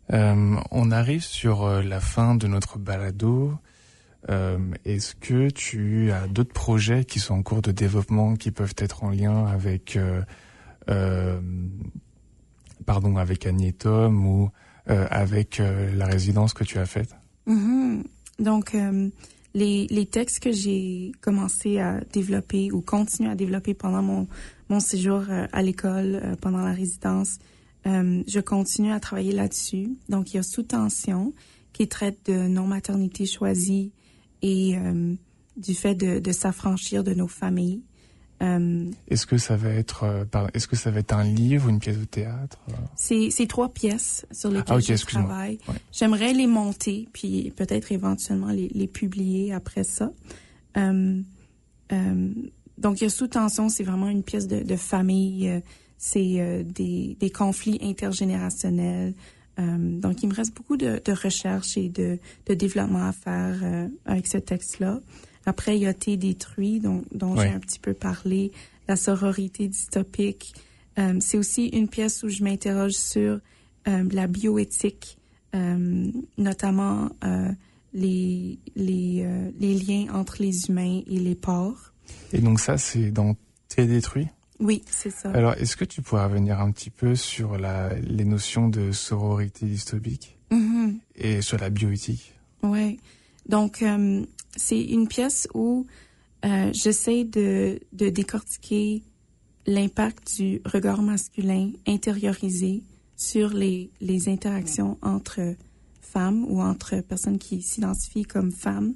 on 0.08 0.90
arrive 0.90 1.22
sur 1.22 1.82
la 1.82 2.00
fin 2.00 2.34
de 2.34 2.46
notre 2.46 2.78
balado. 2.78 3.52
Est-ce 4.86 5.14
que 5.14 5.50
tu 5.50 6.10
as 6.10 6.26
d'autres 6.26 6.54
projets 6.54 7.04
qui 7.04 7.20
sont 7.20 7.34
en 7.34 7.42
cours 7.42 7.60
de 7.60 7.72
développement, 7.72 8.34
qui 8.34 8.50
peuvent 8.50 8.74
être 8.78 9.04
en 9.04 9.10
lien 9.10 9.44
avec, 9.44 9.98
pardon, 12.82 13.16
avec 13.16 13.46
Annie 13.46 13.72
Tom 13.72 14.26
ou 14.26 14.50
euh, 14.90 15.06
avec 15.10 15.60
euh, 15.60 15.94
la 15.94 16.06
résidence 16.06 16.54
que 16.54 16.64
tu 16.64 16.78
as 16.78 16.86
faite? 16.86 17.14
Mhm. 17.46 18.04
donc 18.38 18.74
euh, 18.74 19.08
les 19.54 19.88
les 19.88 20.06
textes 20.06 20.38
que 20.38 20.52
j'ai 20.52 21.10
commencé 21.20 21.80
à 21.80 22.00
développer 22.12 22.70
ou 22.70 22.80
continuer 22.80 23.30
à 23.30 23.34
développer 23.34 23.74
pendant 23.74 24.02
mon 24.02 24.28
mon 24.68 24.80
séjour 24.80 25.24
à 25.52 25.62
l'école 25.62 26.36
pendant 26.40 26.62
la 26.62 26.72
résidence, 26.72 27.38
je 27.84 28.40
continue 28.40 28.90
à 28.90 29.00
travailler 29.00 29.32
là-dessus. 29.32 29.90
Donc 30.08 30.32
il 30.32 30.36
y 30.36 30.38
a 30.38 30.42
sous 30.42 30.62
tension 30.62 31.34
qui 31.74 31.88
traite 31.88 32.24
de 32.24 32.48
non 32.48 32.66
maternité 32.66 33.26
choisie 33.26 33.92
et 34.40 34.78
du 35.58 35.74
fait 35.74 35.94
de, 35.94 36.20
de 36.20 36.32
s'affranchir 36.32 37.04
de 37.04 37.12
nos 37.12 37.28
familles. 37.28 37.82
Euh, 38.42 38.90
Est-ce 39.08 39.24
que 39.26 39.38
ça 39.38 39.56
va 39.56 39.68
être, 39.70 40.02
euh, 40.02 40.24
est-ce 40.52 40.66
que 40.66 40.74
ça 40.74 40.90
va 40.90 40.98
être 40.98 41.12
un 41.14 41.22
livre 41.22 41.66
ou 41.66 41.70
une 41.70 41.78
pièce 41.78 41.98
de 41.98 42.04
théâtre 42.04 42.58
C'est 42.96 43.30
c'est 43.30 43.46
trois 43.46 43.68
pièces 43.68 44.26
sur 44.32 44.50
lesquelles 44.50 44.64
Ah, 44.68 44.76
ok, 44.78 44.96
je 44.96 45.06
travaille. 45.06 45.58
Ouais. 45.68 45.74
J'aimerais 45.92 46.32
les 46.32 46.48
monter, 46.48 47.08
puis 47.12 47.52
peut-être 47.56 47.92
éventuellement 47.92 48.48
les, 48.50 48.68
les 48.74 48.88
publier 48.88 49.52
après 49.52 49.84
ça. 49.84 50.10
Euh, 50.76 51.20
euh, 51.92 52.28
donc, 52.78 53.00
il 53.00 53.04
y 53.04 53.06
a 53.06 53.10
sous 53.10 53.28
tension, 53.28 53.68
c'est 53.68 53.84
vraiment 53.84 54.08
une 54.08 54.24
pièce 54.24 54.48
de, 54.48 54.60
de 54.64 54.76
famille. 54.76 55.48
euh, 55.48 55.60
C'est 55.98 56.40
euh, 56.40 56.64
des, 56.64 57.16
des 57.20 57.30
conflits 57.30 57.78
intergénérationnels. 57.80 59.14
Euh, 59.60 60.00
donc, 60.00 60.22
il 60.22 60.28
me 60.30 60.34
reste 60.34 60.56
beaucoup 60.56 60.76
de, 60.76 61.00
de 61.04 61.12
recherche 61.12 61.76
et 61.76 61.88
de, 61.88 62.18
de 62.46 62.54
développement 62.54 63.06
à 63.06 63.12
faire 63.12 63.60
euh, 63.62 63.88
avec 64.06 64.26
ce 64.26 64.38
texte-là. 64.38 64.98
Après, 65.46 65.76
il 65.76 65.82
y 65.82 65.86
a 65.86 65.94
Thé 65.94 66.16
détruit, 66.16 66.80
dont, 66.80 67.36
j'ai 67.36 67.48
un 67.48 67.58
petit 67.58 67.78
peu 67.78 67.94
parlé, 67.94 68.52
la 68.88 68.96
sororité 68.96 69.68
dystopique. 69.68 70.54
Euh, 70.98 71.16
c'est 71.20 71.38
aussi 71.38 71.66
une 71.68 71.88
pièce 71.88 72.22
où 72.22 72.28
je 72.28 72.44
m'interroge 72.44 72.92
sur 72.92 73.40
euh, 73.88 74.04
la 74.12 74.26
bioéthique, 74.26 75.18
euh, 75.54 76.10
notamment 76.38 77.10
les, 77.94 78.58
les, 78.74 79.26
les 79.58 79.74
liens 79.74 80.12
entre 80.14 80.36
les 80.40 80.68
humains 80.68 81.02
et 81.06 81.18
les 81.18 81.34
porcs. 81.34 81.92
Et 82.32 82.40
donc 82.40 82.60
ça, 82.60 82.78
c'est 82.78 83.10
dans 83.10 83.36
T'es 83.74 83.86
détruit? 83.86 84.28
Oui, 84.60 84.82
c'est 84.90 85.10
ça. 85.10 85.30
Alors, 85.30 85.54
est-ce 85.54 85.76
que 85.76 85.86
tu 85.86 86.02
pourrais 86.02 86.24
revenir 86.24 86.60
un 86.60 86.70
petit 86.72 86.90
peu 86.90 87.16
sur 87.16 87.56
la, 87.56 87.94
les 87.94 88.26
notions 88.26 88.68
de 88.68 88.92
sororité 88.92 89.64
dystopique? 89.64 90.36
Mhm. 90.50 90.98
et 91.16 91.40
sur 91.40 91.56
la 91.56 91.70
bioéthique? 91.70 92.34
Ouais. 92.62 92.98
Donc, 93.48 93.82
c'est 94.56 94.80
une 94.82 95.08
pièce 95.08 95.48
où 95.54 95.86
euh, 96.44 96.70
j'essaie 96.72 97.24
de, 97.24 97.78
de 97.92 98.08
décortiquer 98.08 99.02
l'impact 99.66 100.36
du 100.36 100.60
regard 100.64 101.02
masculin 101.02 101.70
intériorisé 101.86 102.82
sur 103.16 103.50
les, 103.50 103.90
les 104.00 104.28
interactions 104.28 104.98
entre 105.02 105.54
femmes 106.00 106.44
ou 106.48 106.60
entre 106.60 107.00
personnes 107.00 107.38
qui 107.38 107.62
s'identifient 107.62 108.24
comme 108.24 108.50
femmes. 108.50 108.94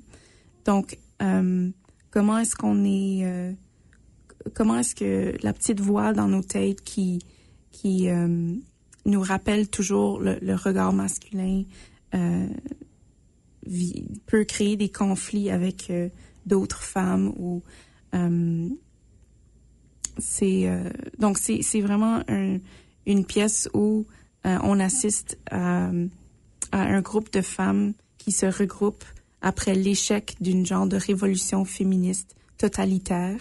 Donc, 0.65 0.99
euh, 1.23 1.71
comment 2.11 2.39
est-ce 2.39 2.57
qu'on 2.57 2.85
est... 2.85 3.25
euh, 3.25 3.53
comment 4.55 4.79
est-ce 4.79 4.95
que 4.95 5.35
la 5.43 5.53
petite 5.53 5.81
voix 5.81 6.13
dans 6.13 6.29
nos 6.29 6.43
têtes 6.43 6.83
qui, 6.83 7.21
qui 7.71 8.09
euh, 8.09 8.55
nous 9.05 9.21
rappelle 9.21 9.69
toujours 9.69 10.21
le, 10.21 10.39
le 10.43 10.55
regard 10.57 10.93
masculin 10.93 11.63
euh, 12.15 12.49
peut 14.27 14.45
créer 14.45 14.77
des 14.77 14.89
conflits 14.89 15.51
avec 15.51 15.91
euh, 15.91 16.09
d'autres 16.47 16.83
femmes 16.83 17.33
ou 17.37 17.63
euh, 18.15 18.69
c'est 20.19 20.69
euh, 20.69 20.89
donc 21.19 21.39
c'est 21.39 21.81
vraiment 21.81 22.23
un- 22.29 22.59
une 23.07 23.25
pièce 23.25 23.69
où 23.75 24.07
euh, 24.47 24.59
on 24.63 24.81
assiste 24.81 25.39
à, 25.51 25.91
un 26.73 27.01
groupe 27.01 27.33
de 27.33 27.43
femmes 27.43 27.93
qui 28.19 28.33
se 28.33 28.47
regroupent 28.47 29.05
après 29.41 29.75
l'échec 29.75 30.37
d'une 30.41 30.67
genre 30.67 30.87
de 30.87 30.97
révolution 30.97 31.65
féministe 31.65 32.35
totalitaire. 32.59 33.41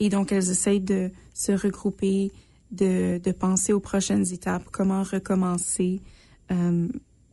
Et 0.00 0.08
donc 0.08 0.32
elles 0.32 0.50
essayent 0.50 0.80
de 0.80 1.10
se 1.34 1.52
regrouper 1.52 2.32
de, 2.72 3.18
de 3.22 3.32
penser 3.32 3.72
aux 3.72 3.80
prochaines 3.80 4.26
étapes 4.32 4.64
comment 4.72 5.02
recommencer 5.04 6.00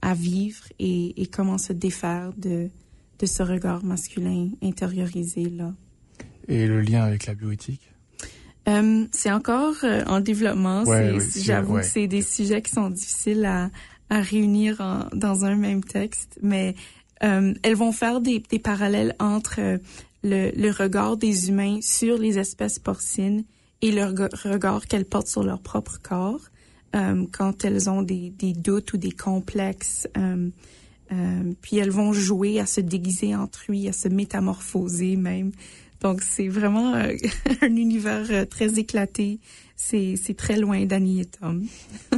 à 0.02 0.14
vivre 0.14 0.64
et, 0.80 1.22
et 1.22 1.28
comment 1.28 1.58
se 1.58 1.74
défaire 1.74 2.32
de, 2.38 2.70
de 3.20 3.26
ce 3.26 3.44
regard 3.44 3.84
masculin 3.84 4.50
intériorisé 4.64 5.46
là. 5.50 5.74
et 6.48 6.66
le 6.68 6.82
lien 6.82 7.04
avec 7.04 7.26
la 7.28 7.34
bioéthique? 7.36 7.88
Euh, 8.68 9.06
c'est 9.12 9.32
encore 9.32 9.76
euh, 9.84 10.04
en 10.06 10.20
développement. 10.20 10.84
Ouais, 10.84 11.12
oui, 11.18 11.24
J'avoue 11.44 11.76
ouais. 11.76 11.82
que 11.82 11.88
c'est 11.88 12.08
des 12.08 12.22
sujets 12.22 12.62
qui 12.62 12.72
sont 12.72 12.90
difficiles 12.92 13.46
à, 13.46 13.72
à 14.10 14.22
réunir 14.22 14.80
en- 14.82 15.06
dans 15.16 15.46
un 15.46 15.56
même 15.56 15.84
texte, 15.84 16.38
mais 16.44 16.76
euh, 17.24 17.54
elles 17.64 17.76
vont 17.76 17.92
faire 17.92 18.22
des, 18.22 18.40
des 18.50 18.60
parallèles 18.60 19.16
entre 19.20 19.56
euh, 19.60 19.78
le, 20.24 20.52
le 20.56 20.70
regard 20.72 21.18
des 21.18 21.50
humains 21.50 21.80
sur 21.82 22.18
les 22.20 22.38
espèces 22.38 22.78
porcines 22.78 23.44
et 23.82 23.92
le 23.92 24.04
rega- 24.04 24.30
regard 24.44 24.86
qu'elles 24.86 25.06
portent 25.06 25.28
sur 25.28 25.44
leur 25.44 25.60
propre 25.60 26.00
corps 26.04 26.42
quand 26.94 27.66
elles 27.66 27.90
ont 27.90 28.02
des, 28.02 28.30
des 28.32 28.54
doutes 28.54 28.94
ou 28.94 28.98
des 28.98 29.12
complexes. 29.12 30.08
euh, 30.18 30.50
euh, 31.12 31.54
puis 31.62 31.78
elles 31.78 31.92
vont 31.92 32.14
jouer 32.14 32.60
à 32.62 32.66
se 32.66 32.80
déguiser 32.80 33.36
en 33.36 33.46
truie, 33.48 33.90
à 33.90 33.92
se 33.92 34.08
métamorphoser 34.08 35.18
même. 35.18 35.52
Donc 36.00 36.22
c'est 36.22 36.48
vraiment 36.48 36.96
euh, 36.96 37.14
un 37.62 37.76
univers 37.76 38.26
euh, 38.30 38.46
très 38.46 38.80
éclaté. 38.80 39.40
C'est 39.76 40.16
c'est 40.16 40.36
très 40.36 40.58
loin 40.58 40.86
d'Annie 40.86 41.22
et 41.22 41.26
Tom. 41.26 41.66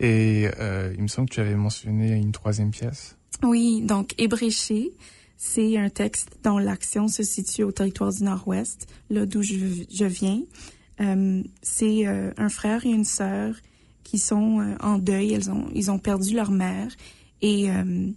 Et 0.00 0.48
euh, 0.60 0.92
il 0.96 1.02
me 1.02 1.08
semble 1.08 1.28
que 1.28 1.34
tu 1.34 1.40
avais 1.40 1.56
mentionné 1.56 2.12
une 2.12 2.30
troisième 2.32 2.70
pièce. 2.70 3.16
Oui, 3.42 3.82
donc 3.82 4.14
Ébréché, 4.18 4.92
c'est 5.36 5.76
un 5.76 5.90
texte 5.90 6.38
dont 6.44 6.58
l'action 6.58 7.08
se 7.08 7.24
situe 7.24 7.64
au 7.64 7.72
territoire 7.72 8.12
du 8.12 8.22
Nord-Ouest, 8.22 8.86
là 9.10 9.26
d'où 9.26 9.42
je, 9.42 9.56
je 9.92 10.04
viens. 10.04 10.42
Euh, 11.00 11.42
c'est 11.62 12.06
euh, 12.06 12.30
un 12.36 12.48
frère 12.48 12.86
et 12.86 12.90
une 12.90 13.04
sœur 13.04 13.54
qui 14.08 14.18
sont 14.18 14.60
euh, 14.60 14.74
en 14.80 14.96
deuil. 14.96 15.32
Ils 15.32 15.50
ont, 15.50 15.66
ils 15.74 15.90
ont 15.90 15.98
perdu 15.98 16.34
leur 16.34 16.50
mère 16.50 16.88
et 17.42 17.70
euh, 17.70 18.08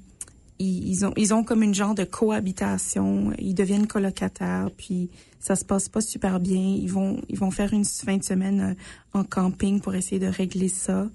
ils, 0.58 0.88
ils 0.88 1.06
ont, 1.06 1.14
ils 1.18 1.34
ont 1.34 1.44
comme 1.44 1.64
une 1.64 1.74
genre 1.74 1.96
de 1.96 2.06
cohabitation. 2.06 3.34
Ils 3.38 3.54
deviennent 3.54 3.88
colocataires, 3.88 4.70
puis 4.78 5.10
ça 5.40 5.58
se 5.58 5.66
passe 5.66 5.90
pas 5.90 6.00
super 6.00 6.40
bien. 6.40 6.62
Ils 6.62 6.90
vont, 6.90 7.20
ils 7.28 7.38
vont 7.38 7.52
faire 7.52 7.74
une 7.74 7.84
fin 7.84 8.16
de 8.16 8.24
semaine 8.24 8.62
euh, 8.62 9.20
en 9.20 9.26
camping 9.26 9.82
pour 9.82 9.94
essayer 9.94 10.20
de 10.20 10.28
régler 10.28 10.70
ça. 10.70 11.10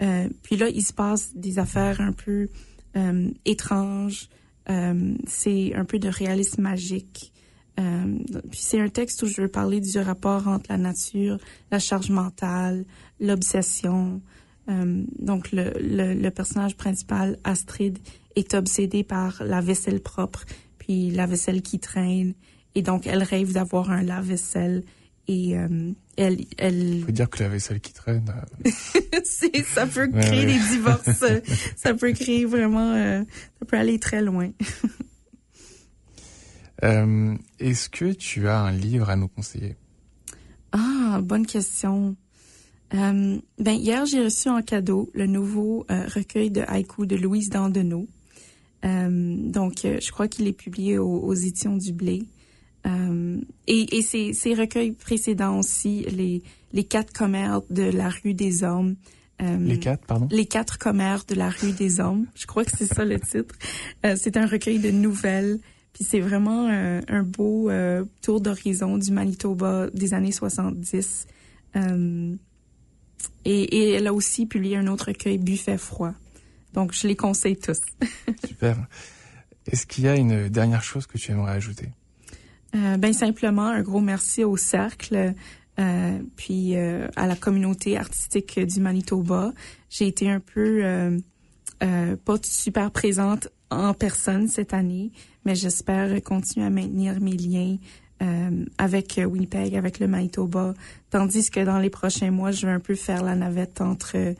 Euh, 0.00 0.28
puis 0.42 0.56
là, 0.56 0.70
il 0.70 0.82
se 0.82 0.94
passe 0.94 1.34
des 1.34 1.58
affaires 1.58 2.00
un 2.00 2.12
peu 2.12 2.48
euh, 2.96 3.28
étranges. 3.44 4.30
Euh, 4.70 5.14
c'est 5.26 5.74
un 5.74 5.84
peu 5.84 5.98
de 5.98 6.08
réalisme 6.08 6.62
magique. 6.62 7.31
Euh, 7.80 8.18
puis 8.50 8.60
c'est 8.60 8.80
un 8.80 8.88
texte 8.88 9.22
où 9.22 9.26
je 9.26 9.40
veux 9.42 9.48
parler 9.48 9.80
du 9.80 9.98
rapport 9.98 10.46
entre 10.48 10.66
la 10.70 10.76
nature, 10.78 11.38
la 11.70 11.78
charge 11.78 12.10
mentale, 12.10 12.84
l'obsession. 13.20 14.20
Euh, 14.68 15.04
donc 15.18 15.52
le, 15.52 15.72
le, 15.80 16.14
le 16.14 16.30
personnage 16.30 16.76
principal, 16.76 17.38
Astrid, 17.44 17.98
est 18.36 18.54
obsédée 18.54 19.04
par 19.04 19.42
la 19.44 19.60
vaisselle 19.60 20.00
propre, 20.00 20.44
puis 20.78 21.10
la 21.10 21.26
vaisselle 21.26 21.62
qui 21.62 21.78
traîne. 21.78 22.34
Et 22.74 22.82
donc 22.82 23.06
elle 23.06 23.22
rêve 23.22 23.52
d'avoir 23.52 23.90
un 23.90 24.02
lave-vaisselle. 24.02 24.84
Et 25.28 25.56
euh, 25.56 25.92
elle, 26.16 26.44
elle 26.58 27.02
faut 27.06 27.12
dire 27.12 27.30
que 27.30 27.42
la 27.42 27.48
vaisselle 27.48 27.80
qui 27.80 27.92
traîne. 27.92 28.24
euh, 28.64 29.20
ça 29.74 29.86
peut 29.86 30.08
créer 30.08 30.46
des 30.46 30.58
divorces 30.58 31.24
ça 31.76 31.94
peut 31.94 32.12
créer 32.12 32.44
vraiment 32.44 32.92
euh, 32.94 33.22
ça 33.60 33.66
peut 33.66 33.76
aller 33.76 33.98
très 34.00 34.20
loin 34.20 34.50
euh, 36.84 37.34
Est-ce 37.58 37.88
que 37.88 38.12
tu 38.12 38.48
as 38.48 38.58
un 38.60 38.72
livre 38.72 39.10
à 39.10 39.16
nous 39.16 39.28
conseiller? 39.28 39.76
Ah 40.72 41.20
bonne 41.22 41.46
question 41.46 42.16
Euh, 42.94 43.38
ben 43.58 43.72
hier 43.72 44.04
j'ai 44.04 44.22
reçu 44.24 44.48
en 44.50 44.60
cadeau 44.62 45.10
le 45.14 45.26
nouveau 45.26 45.86
euh, 45.90 46.06
recueil 46.14 46.50
de 46.50 46.62
haïku 46.66 47.06
de 47.06 47.16
Louise 47.16 47.48
Dandonneau 47.50 48.06
Euh, 48.84 49.36
donc 49.58 49.84
euh, 49.84 49.98
je 50.00 50.10
crois 50.10 50.26
qu'il 50.28 50.46
est 50.48 50.52
publié 50.64 50.98
aux, 50.98 51.20
aux 51.20 51.34
éditions 51.34 51.76
du 51.76 51.92
Blé 51.92 52.22
Euh, 52.84 53.40
et, 53.68 53.96
et 53.96 54.02
ses, 54.02 54.32
ses 54.34 54.54
recueils 54.54 54.90
précédents 54.92 55.58
aussi 55.60 56.04
les 56.10 56.42
les 56.72 56.84
quatre 56.84 57.12
commères 57.12 57.60
de 57.70 57.84
la 57.84 58.08
rue 58.08 58.34
des 58.34 58.64
hommes 58.64 58.96
Euh, 59.40 59.56
Les 59.58 59.78
quatre, 59.78 60.04
pardon? 60.06 60.26
Les 60.30 60.46
quatre 60.46 60.78
commères 60.78 61.24
de 61.26 61.34
la 61.34 61.48
rue 61.48 61.72
des 61.72 61.98
hommes. 62.00 62.26
Je 62.34 62.46
crois 62.46 62.64
que 62.64 62.70
c'est 62.76 62.92
ça 62.92 63.04
le 63.04 63.18
titre. 63.20 63.54
Euh, 64.04 64.14
c'est 64.22 64.36
un 64.36 64.46
recueil 64.46 64.78
de 64.78 64.90
nouvelles. 64.90 65.58
Puis 65.92 66.04
c'est 66.04 66.20
vraiment 66.20 66.68
euh, 66.70 67.00
un 67.08 67.22
beau 67.22 67.70
euh, 67.70 68.04
tour 68.22 68.40
d'horizon 68.40 68.98
du 68.98 69.12
Manitoba 69.12 69.88
des 69.92 70.14
années 70.14 70.32
70. 70.32 71.26
Euh, 71.76 72.34
et, 73.44 73.62
et 73.62 73.90
elle 73.92 74.06
a 74.06 74.14
aussi 74.14 74.46
publié 74.46 74.76
un 74.76 74.86
autre 74.86 75.06
recueil, 75.08 75.38
Buffet 75.38 75.78
froid. 75.78 76.12
Donc 76.72 76.92
je 76.92 77.06
les 77.06 77.16
conseille 77.16 77.56
tous. 77.56 77.80
Super. 78.46 78.76
Est-ce 79.66 79.86
qu'il 79.86 80.04
y 80.04 80.08
a 80.08 80.16
une 80.16 80.48
dernière 80.48 80.82
chose 80.82 81.06
que 81.06 81.18
tu 81.18 81.30
aimerais 81.30 81.52
ajouter? 81.52 81.90
Euh, 82.74 82.96
ben 82.96 83.12
simplement 83.12 83.66
un 83.66 83.82
gros 83.82 84.00
merci 84.00 84.44
au 84.44 84.56
cercle, 84.56 85.34
euh, 85.78 86.18
puis 86.36 86.76
euh, 86.76 87.06
à 87.16 87.26
la 87.26 87.36
communauté 87.36 87.98
artistique 87.98 88.58
du 88.58 88.80
Manitoba. 88.80 89.52
J'ai 89.90 90.06
été 90.06 90.30
un 90.30 90.40
peu 90.40 90.80
euh, 90.82 91.18
euh, 91.82 92.16
pas 92.16 92.36
super 92.42 92.90
présente 92.90 93.48
en 93.72 93.94
personne 93.94 94.48
cette 94.48 94.74
année, 94.74 95.10
mais 95.44 95.54
j'espère 95.54 96.22
continuer 96.22 96.66
à 96.66 96.70
maintenir 96.70 97.20
mes 97.20 97.36
liens 97.36 97.76
euh, 98.22 98.64
avec 98.78 99.20
Winnipeg, 99.24 99.74
avec 99.74 99.98
le 99.98 100.06
Manitoba, 100.06 100.74
tandis 101.10 101.50
que 101.50 101.60
dans 101.64 101.78
les 101.78 101.90
prochains 101.90 102.30
mois, 102.30 102.52
je 102.52 102.66
vais 102.66 102.72
un 102.72 102.80
peu 102.80 102.94
faire 102.94 103.22
la 103.24 103.34
navette 103.34 103.80
entre 103.80 104.34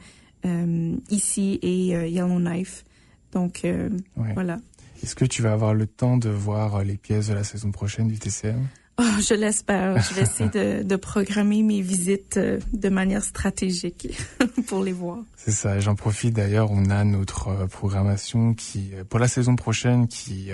euh, 0.44 0.96
ici 1.10 1.58
et 1.62 1.96
euh, 1.96 2.06
Yellowknife. 2.06 2.84
Donc 3.32 3.60
Ouais. 3.64 4.34
voilà. 4.34 4.58
Est-ce 5.02 5.16
que 5.16 5.24
tu 5.24 5.42
vas 5.42 5.52
avoir 5.52 5.74
le 5.74 5.86
temps 5.86 6.16
de 6.16 6.28
voir 6.28 6.84
les 6.84 6.96
pièces 6.96 7.28
de 7.28 7.34
la 7.34 7.42
saison 7.44 7.72
prochaine 7.72 8.06
du 8.08 8.18
TCM 8.18 8.60
Oh, 9.02 9.20
je 9.20 9.34
l'espère. 9.34 10.00
Je 10.00 10.14
vais 10.14 10.22
essayer 10.22 10.84
de, 10.84 10.96
programmer 10.96 11.62
mes 11.62 11.80
visites 11.80 12.36
euh, 12.36 12.60
de 12.72 12.88
manière 12.88 13.24
stratégique 13.24 14.08
pour 14.68 14.84
les 14.84 14.92
voir. 14.92 15.18
C'est 15.36 15.50
ça. 15.50 15.80
J'en 15.80 15.96
profite 15.96 16.34
d'ailleurs. 16.34 16.70
On 16.70 16.88
a 16.88 17.02
notre 17.02 17.48
euh, 17.48 17.66
programmation 17.66 18.54
qui, 18.54 18.90
euh, 18.94 19.02
pour 19.02 19.18
la 19.18 19.26
saison 19.26 19.56
prochaine, 19.56 20.06
qui 20.06 20.50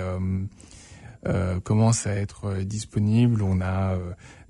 commence 1.65 2.07
à 2.07 2.15
être 2.15 2.63
disponible. 2.63 3.43
On 3.43 3.61
a 3.61 3.99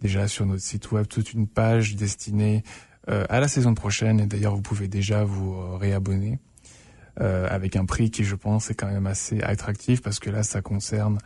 déjà 0.01 0.29
sur 0.29 0.47
notre 0.47 0.63
site 0.63 0.93
web 0.93 1.09
toute 1.09 1.33
une 1.33 1.49
page 1.49 1.97
destinée 1.97 2.63
à 3.07 3.41
la 3.41 3.49
saison 3.49 3.75
prochaine. 3.75 4.21
Et 4.21 4.27
d'ailleurs, 4.27 4.55
vous 4.55 4.63
pouvez 4.63 4.87
déjà 4.87 5.25
vous 5.25 5.77
réabonner 5.77 6.39
avec 7.17 7.75
un 7.75 7.85
prix 7.85 8.11
qui, 8.11 8.23
je 8.23 8.37
pense, 8.37 8.71
est 8.71 8.75
quand 8.75 8.87
même 8.87 9.07
assez 9.07 9.41
attractif 9.41 10.03
parce 10.03 10.21
que 10.21 10.31
là, 10.31 10.45
ça 10.45 10.61
concerne 10.61 11.19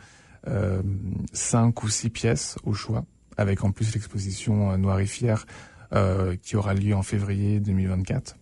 cinq 1.31 1.83
ou 1.83 1.89
six 1.89 2.09
pièces 2.09 2.57
au 2.63 2.73
choix, 2.73 3.05
avec 3.37 3.63
en 3.63 3.71
plus 3.71 3.93
l'exposition 3.93 4.71
euh, 4.71 4.77
Noir 4.77 4.99
et 4.99 5.05
Fier 5.05 5.45
euh, 5.93 6.35
qui 6.41 6.55
aura 6.55 6.73
lieu 6.73 6.95
en 6.95 7.03
février 7.03 7.59
2024. 7.59 8.35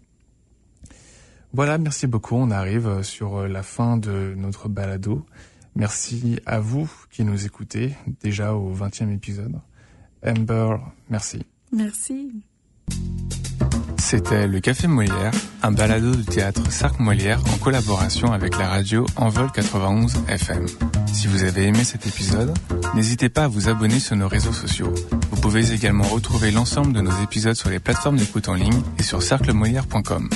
Voilà, 1.53 1.77
merci 1.77 2.07
beaucoup. 2.07 2.35
On 2.35 2.49
arrive 2.49 2.87
euh, 2.87 3.03
sur 3.03 3.35
euh, 3.35 3.47
la 3.47 3.61
fin 3.61 3.97
de 3.97 4.33
notre 4.37 4.69
balado. 4.69 5.25
Merci 5.75 6.39
à 6.45 6.59
vous 6.59 6.89
qui 7.09 7.25
nous 7.25 7.45
écoutez 7.45 7.93
déjà 8.21 8.53
au 8.53 8.73
20e 8.73 9.13
épisode. 9.13 9.59
Amber, 10.25 10.77
merci. 11.09 11.43
Merci. 11.73 12.31
C'était 14.01 14.47
le 14.47 14.59
Café 14.59 14.87
Molière, 14.87 15.31
un 15.61 15.71
balado 15.71 16.15
de 16.15 16.23
théâtre 16.23 16.69
Sarc 16.71 16.99
Molière 16.99 17.39
en 17.53 17.57
collaboration 17.57 18.33
avec 18.33 18.57
la 18.57 18.67
radio 18.67 19.05
Envol 19.15 19.49
91 19.51 20.23
FM. 20.27 20.65
Si 21.13 21.27
vous 21.27 21.43
avez 21.43 21.67
aimé 21.67 21.83
cet 21.83 22.07
épisode, 22.07 22.51
n'hésitez 22.95 23.29
pas 23.29 23.43
à 23.43 23.47
vous 23.47 23.69
abonner 23.69 23.99
sur 23.99 24.15
nos 24.15 24.27
réseaux 24.27 24.51
sociaux. 24.51 24.93
Vous 25.29 25.39
pouvez 25.39 25.71
également 25.71 26.03
retrouver 26.03 26.51
l'ensemble 26.51 26.93
de 26.93 27.01
nos 27.01 27.23
épisodes 27.23 27.55
sur 27.55 27.69
les 27.69 27.79
plateformes 27.79 28.17
d'écoute 28.17 28.49
en 28.49 28.55
ligne 28.55 28.81
et 28.97 29.03
sur 29.03 29.21
cerclemolière.com. 29.21 30.29